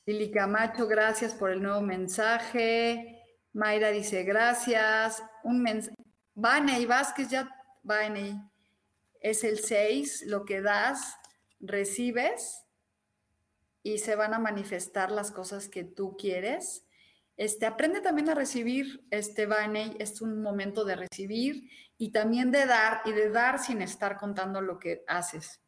Lili 0.06 0.32
Camacho, 0.32 0.88
gracias 0.88 1.34
por 1.34 1.52
el 1.52 1.62
nuevo 1.62 1.80
mensaje. 1.80 3.15
Mayra 3.56 3.90
dice, 3.90 4.22
gracias. 4.22 5.22
Un 5.42 5.62
mensaje. 5.62 5.96
Vaney 6.34 6.84
Vázquez, 6.84 7.30
ya, 7.30 7.50
Vaney, 7.82 8.38
es 9.22 9.42
el 9.44 9.58
6, 9.58 10.24
lo 10.26 10.44
que 10.44 10.60
das, 10.60 11.16
recibes 11.60 12.62
y 13.82 13.96
se 13.96 14.14
van 14.14 14.34
a 14.34 14.38
manifestar 14.38 15.10
las 15.10 15.30
cosas 15.30 15.70
que 15.70 15.84
tú 15.84 16.18
quieres. 16.18 16.84
Este, 17.38 17.64
aprende 17.64 18.02
también 18.02 18.28
a 18.28 18.34
recibir, 18.34 19.06
este 19.10 19.46
Vaney, 19.46 19.96
es 19.98 20.20
un 20.20 20.42
momento 20.42 20.84
de 20.84 20.96
recibir 20.96 21.70
y 21.96 22.12
también 22.12 22.50
de 22.50 22.66
dar 22.66 23.00
y 23.06 23.12
de 23.12 23.30
dar 23.30 23.58
sin 23.58 23.80
estar 23.80 24.18
contando 24.18 24.60
lo 24.60 24.78
que 24.78 25.02
haces. 25.06 25.62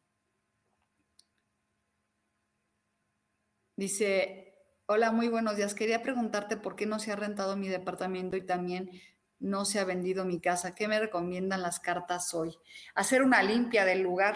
Dice, 3.75 4.48
hola, 4.91 5.11
muy 5.11 5.27
buenos 5.27 5.55
días. 5.55 5.75
Quería 5.75 6.01
preguntarte 6.01 6.57
por 6.57 6.75
qué 6.75 6.87
no 6.87 6.97
se 6.97 7.11
ha 7.11 7.15
rentado 7.15 7.55
mi 7.55 7.67
departamento 7.67 8.35
y 8.35 8.41
también 8.41 8.89
no 9.37 9.63
se 9.63 9.77
ha 9.77 9.85
vendido 9.85 10.25
mi 10.25 10.39
casa. 10.39 10.73
¿Qué 10.73 10.87
me 10.87 10.99
recomiendan 10.99 11.61
las 11.61 11.79
cartas 11.79 12.33
hoy? 12.33 12.57
Hacer 12.95 13.21
una 13.21 13.43
limpia 13.43 13.85
del 13.85 14.01
lugar. 14.01 14.35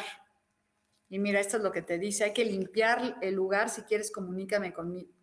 Y 1.09 1.17
mira, 1.17 1.39
esto 1.39 1.57
es 1.57 1.63
lo 1.63 1.71
que 1.71 1.81
te 1.81 1.97
dice, 1.97 2.25
hay 2.25 2.33
que 2.33 2.45
limpiar 2.45 3.17
el 3.21 3.33
lugar. 3.33 3.71
Si 3.71 3.81
quieres, 3.81 4.11
comunícame 4.11 4.75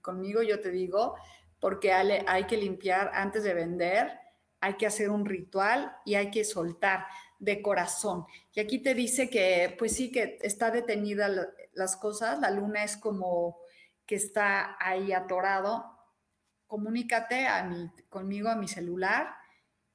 conmigo, 0.02 0.42
yo 0.42 0.58
te 0.58 0.72
digo, 0.72 1.14
porque 1.60 1.92
hay 1.92 2.44
que 2.48 2.56
limpiar 2.56 3.12
antes 3.14 3.44
de 3.44 3.54
vender, 3.54 4.10
hay 4.58 4.74
que 4.74 4.86
hacer 4.88 5.10
un 5.10 5.24
ritual 5.24 5.94
y 6.04 6.16
hay 6.16 6.32
que 6.32 6.42
soltar 6.42 7.06
de 7.38 7.62
corazón. 7.62 8.26
Y 8.52 8.58
aquí 8.58 8.80
te 8.80 8.94
dice 8.94 9.30
que, 9.30 9.76
pues 9.78 9.94
sí, 9.94 10.10
que 10.10 10.38
está 10.42 10.72
detenida 10.72 11.28
las 11.72 11.96
cosas, 11.96 12.40
la 12.40 12.50
luna 12.50 12.82
es 12.82 12.96
como 12.96 13.59
que 14.10 14.16
está 14.16 14.76
ahí 14.80 15.12
atorado, 15.12 15.96
comunícate 16.66 17.46
a 17.46 17.62
mi, 17.62 17.88
conmigo 18.08 18.48
a 18.48 18.56
mi 18.56 18.66
celular 18.66 19.36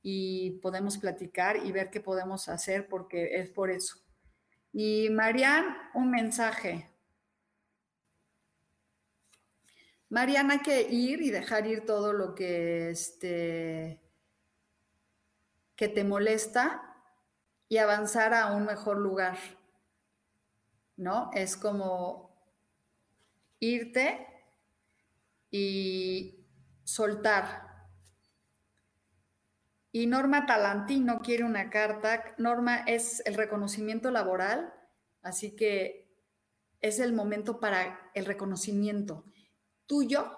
y 0.02 0.52
podemos 0.62 0.98
platicar 0.98 1.58
y 1.58 1.74
ver 1.74 1.90
qué 1.90 2.00
podemos 2.00 2.48
hacer 2.48 2.88
porque 2.88 3.36
es 3.36 3.50
por 3.50 3.70
eso. 3.70 3.98
Y 4.72 5.10
Marian, 5.10 5.66
un 5.96 6.12
mensaje. 6.12 6.90
Mariana, 10.08 10.54
hay 10.54 10.60
que 10.60 10.84
ir 10.84 11.22
y 11.22 11.30
dejar 11.30 11.68
ir 11.68 11.86
todo 11.86 12.14
lo 12.14 12.36
que, 12.36 12.92
este, 12.92 14.02
que 15.76 15.90
te 15.90 16.06
molesta 16.06 16.96
y 17.68 17.80
avanzar 17.80 18.34
a 18.34 18.54
un 18.54 18.64
mejor 18.64 18.96
lugar. 18.96 19.38
¿No? 20.96 21.32
Es 21.34 21.58
como 21.58 22.25
irte 23.74 24.28
y 25.50 26.46
soltar. 26.84 27.66
Y 29.92 30.08
Norma 30.08 30.46
Talantino 30.46 31.22
quiere 31.22 31.44
una 31.44 31.70
carta. 31.70 32.36
Norma 32.38 32.84
es 32.86 33.22
el 33.26 33.36
reconocimiento 33.36 34.12
laboral, 34.12 34.74
así 35.22 35.56
que 35.56 36.06
es 36.82 37.00
el 37.00 37.14
momento 37.14 37.60
para 37.60 38.12
el 38.14 38.26
reconocimiento 38.26 39.26
tuyo 39.86 40.30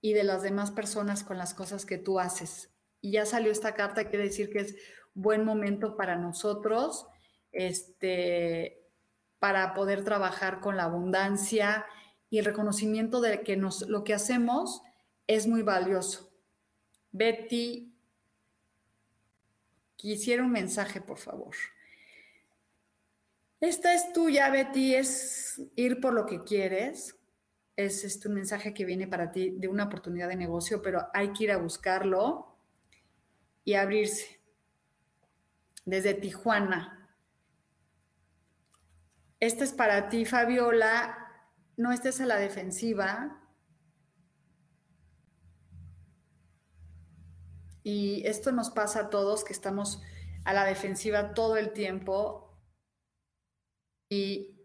y 0.00 0.12
de 0.12 0.24
las 0.24 0.42
demás 0.42 0.70
personas 0.70 1.24
con 1.24 1.38
las 1.38 1.54
cosas 1.54 1.86
que 1.86 1.98
tú 1.98 2.20
haces. 2.20 2.70
Y 3.00 3.12
ya 3.12 3.24
salió 3.24 3.50
esta 3.50 3.74
carta, 3.74 4.08
quiere 4.08 4.26
decir 4.26 4.50
que 4.50 4.60
es 4.60 4.76
buen 5.14 5.44
momento 5.44 5.96
para 5.96 6.16
nosotros, 6.16 7.06
este, 7.50 8.75
para 9.46 9.74
poder 9.74 10.02
trabajar 10.02 10.58
con 10.58 10.76
la 10.76 10.82
abundancia 10.82 11.86
y 12.30 12.38
el 12.38 12.44
reconocimiento 12.44 13.20
de 13.20 13.42
que 13.42 13.56
nos, 13.56 13.82
lo 13.82 14.02
que 14.02 14.12
hacemos 14.12 14.82
es 15.28 15.46
muy 15.46 15.62
valioso. 15.62 16.32
Betty, 17.12 17.94
quisiera 19.94 20.42
un 20.42 20.50
mensaje, 20.50 21.00
por 21.00 21.18
favor. 21.18 21.54
Esta 23.60 23.94
es 23.94 24.12
tuya, 24.12 24.50
Betty, 24.50 24.96
es 24.96 25.62
ir 25.76 26.00
por 26.00 26.12
lo 26.12 26.26
que 26.26 26.42
quieres. 26.42 27.14
Es 27.76 28.02
este 28.02 28.26
un 28.26 28.34
mensaje 28.34 28.74
que 28.74 28.84
viene 28.84 29.06
para 29.06 29.30
ti 29.30 29.50
de 29.50 29.68
una 29.68 29.84
oportunidad 29.84 30.26
de 30.26 30.34
negocio, 30.34 30.82
pero 30.82 31.06
hay 31.14 31.32
que 31.32 31.44
ir 31.44 31.52
a 31.52 31.58
buscarlo 31.58 32.58
y 33.64 33.74
abrirse. 33.74 34.40
Desde 35.84 36.14
Tijuana, 36.14 36.95
esta 39.40 39.64
es 39.64 39.72
para 39.72 40.08
ti, 40.08 40.24
Fabiola. 40.24 41.18
No 41.76 41.92
estés 41.92 42.20
a 42.20 42.26
la 42.26 42.36
defensiva. 42.36 43.42
Y 47.82 48.26
esto 48.26 48.50
nos 48.50 48.70
pasa 48.70 49.00
a 49.00 49.10
todos 49.10 49.44
que 49.44 49.52
estamos 49.52 50.02
a 50.44 50.52
la 50.52 50.64
defensiva 50.64 51.34
todo 51.34 51.56
el 51.56 51.72
tiempo 51.72 52.46
y 54.08 54.56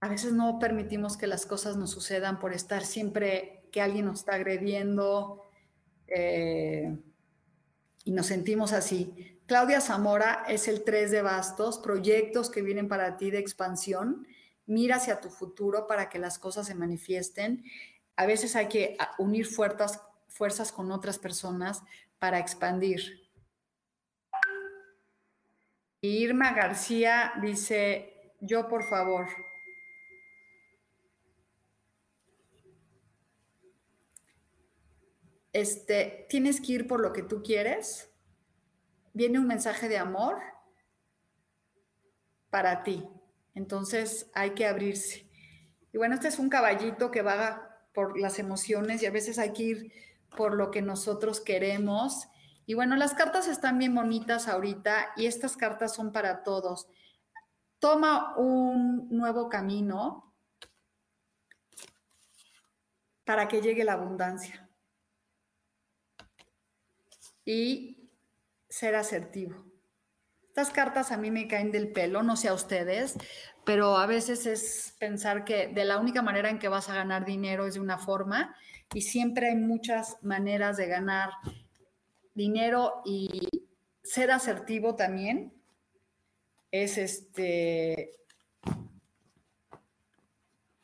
a 0.00 0.08
veces 0.08 0.32
no 0.32 0.58
permitimos 0.58 1.16
que 1.16 1.26
las 1.26 1.44
cosas 1.44 1.76
nos 1.76 1.90
sucedan 1.90 2.38
por 2.38 2.52
estar 2.52 2.84
siempre 2.84 3.68
que 3.72 3.82
alguien 3.82 4.06
nos 4.06 4.20
está 4.20 4.34
agrediendo 4.34 5.42
eh, 6.06 6.96
y 8.04 8.12
nos 8.12 8.26
sentimos 8.26 8.72
así. 8.72 9.37
Claudia 9.48 9.80
Zamora 9.80 10.44
es 10.46 10.68
el 10.68 10.84
3 10.84 11.10
de 11.10 11.22
bastos, 11.22 11.78
proyectos 11.78 12.50
que 12.50 12.60
vienen 12.60 12.86
para 12.86 13.16
ti 13.16 13.30
de 13.30 13.38
expansión. 13.38 14.26
Mira 14.66 14.96
hacia 14.96 15.22
tu 15.22 15.30
futuro 15.30 15.86
para 15.86 16.10
que 16.10 16.18
las 16.18 16.38
cosas 16.38 16.66
se 16.66 16.74
manifiesten. 16.74 17.64
A 18.16 18.26
veces 18.26 18.54
hay 18.56 18.68
que 18.68 18.98
unir 19.16 19.46
fuerzas, 19.46 20.02
fuerzas 20.28 20.70
con 20.70 20.92
otras 20.92 21.18
personas 21.18 21.82
para 22.18 22.38
expandir. 22.38 23.26
Irma 26.02 26.52
García 26.52 27.32
dice, 27.40 28.34
yo 28.40 28.68
por 28.68 28.84
favor. 28.84 29.28
Este, 35.54 36.26
tienes 36.28 36.60
que 36.60 36.72
ir 36.72 36.86
por 36.86 37.00
lo 37.00 37.14
que 37.14 37.22
tú 37.22 37.42
quieres. 37.42 38.08
Viene 39.18 39.40
un 39.40 39.48
mensaje 39.48 39.88
de 39.88 39.98
amor 39.98 40.38
para 42.50 42.84
ti. 42.84 43.04
Entonces 43.52 44.30
hay 44.32 44.50
que 44.50 44.64
abrirse. 44.64 45.28
Y 45.92 45.98
bueno, 45.98 46.14
este 46.14 46.28
es 46.28 46.38
un 46.38 46.48
caballito 46.48 47.10
que 47.10 47.22
va 47.22 47.80
por 47.92 48.16
las 48.16 48.38
emociones 48.38 49.02
y 49.02 49.06
a 49.06 49.10
veces 49.10 49.40
hay 49.40 49.52
que 49.52 49.62
ir 49.64 49.92
por 50.36 50.54
lo 50.54 50.70
que 50.70 50.82
nosotros 50.82 51.40
queremos 51.40 52.28
y 52.64 52.74
bueno, 52.74 52.94
las 52.94 53.12
cartas 53.12 53.48
están 53.48 53.78
bien 53.78 53.92
bonitas 53.92 54.46
ahorita 54.46 55.14
y 55.16 55.26
estas 55.26 55.56
cartas 55.56 55.96
son 55.96 56.12
para 56.12 56.44
todos. 56.44 56.86
Toma 57.80 58.36
un 58.36 59.08
nuevo 59.10 59.48
camino 59.48 60.32
para 63.24 63.48
que 63.48 63.60
llegue 63.60 63.82
la 63.82 63.94
abundancia. 63.94 64.70
Y 67.44 67.97
ser 68.68 68.94
asertivo. 68.94 69.64
Estas 70.48 70.70
cartas 70.70 71.12
a 71.12 71.16
mí 71.16 71.30
me 71.30 71.46
caen 71.46 71.70
del 71.70 71.92
pelo, 71.92 72.22
no 72.22 72.36
sé 72.36 72.48
a 72.48 72.54
ustedes, 72.54 73.16
pero 73.64 73.96
a 73.96 74.06
veces 74.06 74.46
es 74.46 74.94
pensar 74.98 75.44
que 75.44 75.68
de 75.68 75.84
la 75.84 75.98
única 75.98 76.22
manera 76.22 76.50
en 76.50 76.58
que 76.58 76.68
vas 76.68 76.88
a 76.88 76.94
ganar 76.94 77.24
dinero 77.24 77.66
es 77.66 77.74
de 77.74 77.80
una 77.80 77.98
forma 77.98 78.56
y 78.92 79.02
siempre 79.02 79.48
hay 79.50 79.56
muchas 79.56 80.16
maneras 80.22 80.76
de 80.76 80.86
ganar 80.86 81.30
dinero 82.34 83.02
y 83.04 83.48
ser 84.02 84.30
asertivo 84.30 84.96
también 84.96 85.52
es 86.70 86.98
este, 86.98 88.18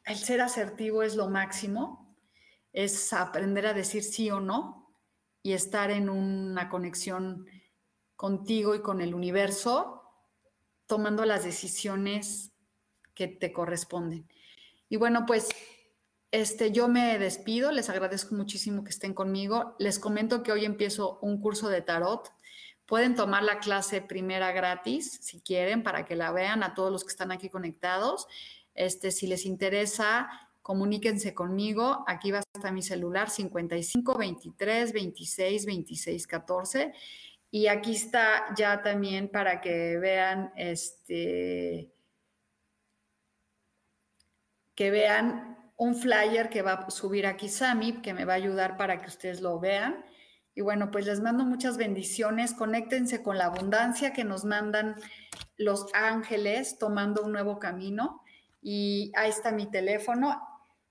el 0.05 0.17
ser 0.17 0.41
asertivo 0.41 1.03
es 1.03 1.17
lo 1.17 1.29
máximo, 1.29 2.17
es 2.73 3.13
aprender 3.13 3.67
a 3.67 3.75
decir 3.75 4.03
sí 4.03 4.31
o 4.31 4.41
no 4.41 4.95
y 5.43 5.53
estar 5.53 5.91
en 5.91 6.09
una 6.09 6.69
conexión 6.69 7.47
contigo 8.25 8.75
y 8.75 8.81
con 8.81 9.03
el 9.03 9.15
universo, 9.15 10.03
tomando 10.87 11.27
las 11.27 11.45
decisiones 11.45 12.53
que 13.13 13.29
te 13.29 13.53
corresponden. 13.53 14.27
Y 14.89 14.97
bueno, 14.97 15.27
pues 15.27 15.51
este, 16.31 16.73
yo 16.73 16.89
me 16.89 17.19
despido, 17.19 17.71
les 17.71 17.91
agradezco 17.91 18.35
muchísimo 18.35 18.83
que 18.83 18.89
estén 18.89 19.13
conmigo. 19.13 19.77
Les 19.79 19.99
comento 19.99 20.43
que 20.43 20.53
hoy 20.53 20.65
empiezo 20.65 21.19
un 21.21 21.39
curso 21.39 21.69
de 21.69 21.83
tarot. 21.83 22.33
Pueden 22.87 23.15
tomar 23.15 23.43
la 23.43 23.59
clase 23.59 24.01
primera 24.01 24.53
gratis 24.53 25.19
si 25.21 25.43
quieren 25.43 25.83
para 25.83 26.07
que 26.07 26.17
la 26.17 26.33
vean 26.33 26.63
a 26.63 26.73
todos 26.73 26.91
los 26.91 27.05
que 27.05 27.11
están 27.11 27.31
aquí 27.31 27.51
conectados. 27.51 28.27
Este, 28.75 29.11
si 29.11 29.27
les 29.27 29.45
interesa, 29.45 30.31
comuníquense 30.63 31.35
conmigo. 31.35 32.07
Aquí 32.07 32.31
va 32.31 32.39
a 32.39 32.45
estar 32.55 32.73
mi 32.73 32.81
celular 32.81 33.29
55 33.29 34.17
23 34.17 34.95
26 34.95 35.67
26 35.67 36.27
14 36.27 36.95
y 37.55 37.69
aquí 37.69 37.93
está 37.93 38.53
ya 38.57 38.83
también 38.83 39.29
para 39.29 39.61
que 39.61 39.97
vean 39.99 40.53
este 40.57 41.95
que 44.75 44.91
vean 44.91 45.73
un 45.77 45.95
flyer 45.95 46.49
que 46.49 46.63
va 46.63 46.73
a 46.73 46.91
subir 46.91 47.29
aquí 47.29 47.49
Sami, 47.49 48.03
que 48.03 48.13
me 48.13 48.25
va 48.25 48.33
a 48.33 48.43
ayudar 48.43 48.77
para 48.77 49.01
que 49.01 49.07
ustedes 49.07 49.41
lo 49.41 49.61
vean. 49.61 50.05
Y 50.57 50.63
bueno, 50.63 50.91
pues 50.91 51.07
les 51.07 51.21
mando 51.21 51.45
muchas 51.45 51.77
bendiciones. 51.77 52.55
Conéctense 52.55 53.23
con 53.23 53.39
la 53.39 53.45
abundancia 53.45 54.13
que 54.13 54.25
nos 54.25 54.45
mandan 54.45 54.97
los 55.57 55.87
ángeles 55.95 56.77
tomando 56.77 57.23
un 57.23 57.31
nuevo 57.31 57.61
camino. 57.61 58.25
Y 58.63 59.13
ahí 59.15 59.31
está 59.31 59.53
mi 59.53 59.67
teléfono. 59.67 60.43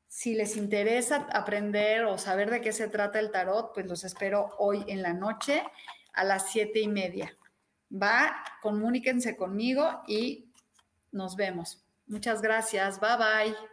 Si 0.08 0.34
les 0.34 0.56
interesa 0.56 1.28
aprender 1.34 2.06
o 2.06 2.18
saber 2.18 2.50
de 2.50 2.62
qué 2.62 2.72
se 2.72 2.88
trata 2.88 3.20
el 3.20 3.32
tarot, 3.32 3.74
pues 3.74 3.86
los 3.86 4.06
espero 4.06 4.56
hoy 4.60 4.86
en 4.88 5.02
la 5.02 5.12
noche 5.12 5.62
a 6.14 6.24
las 6.24 6.52
siete 6.52 6.80
y 6.80 6.88
media. 6.88 7.36
Va, 7.92 8.44
comuníquense 8.62 9.36
conmigo 9.36 10.04
y 10.08 10.52
nos 11.12 11.36
vemos. 11.36 11.84
Muchas 12.08 12.42
gracias. 12.42 13.00
Bye 13.00 13.18
bye. 13.18 13.73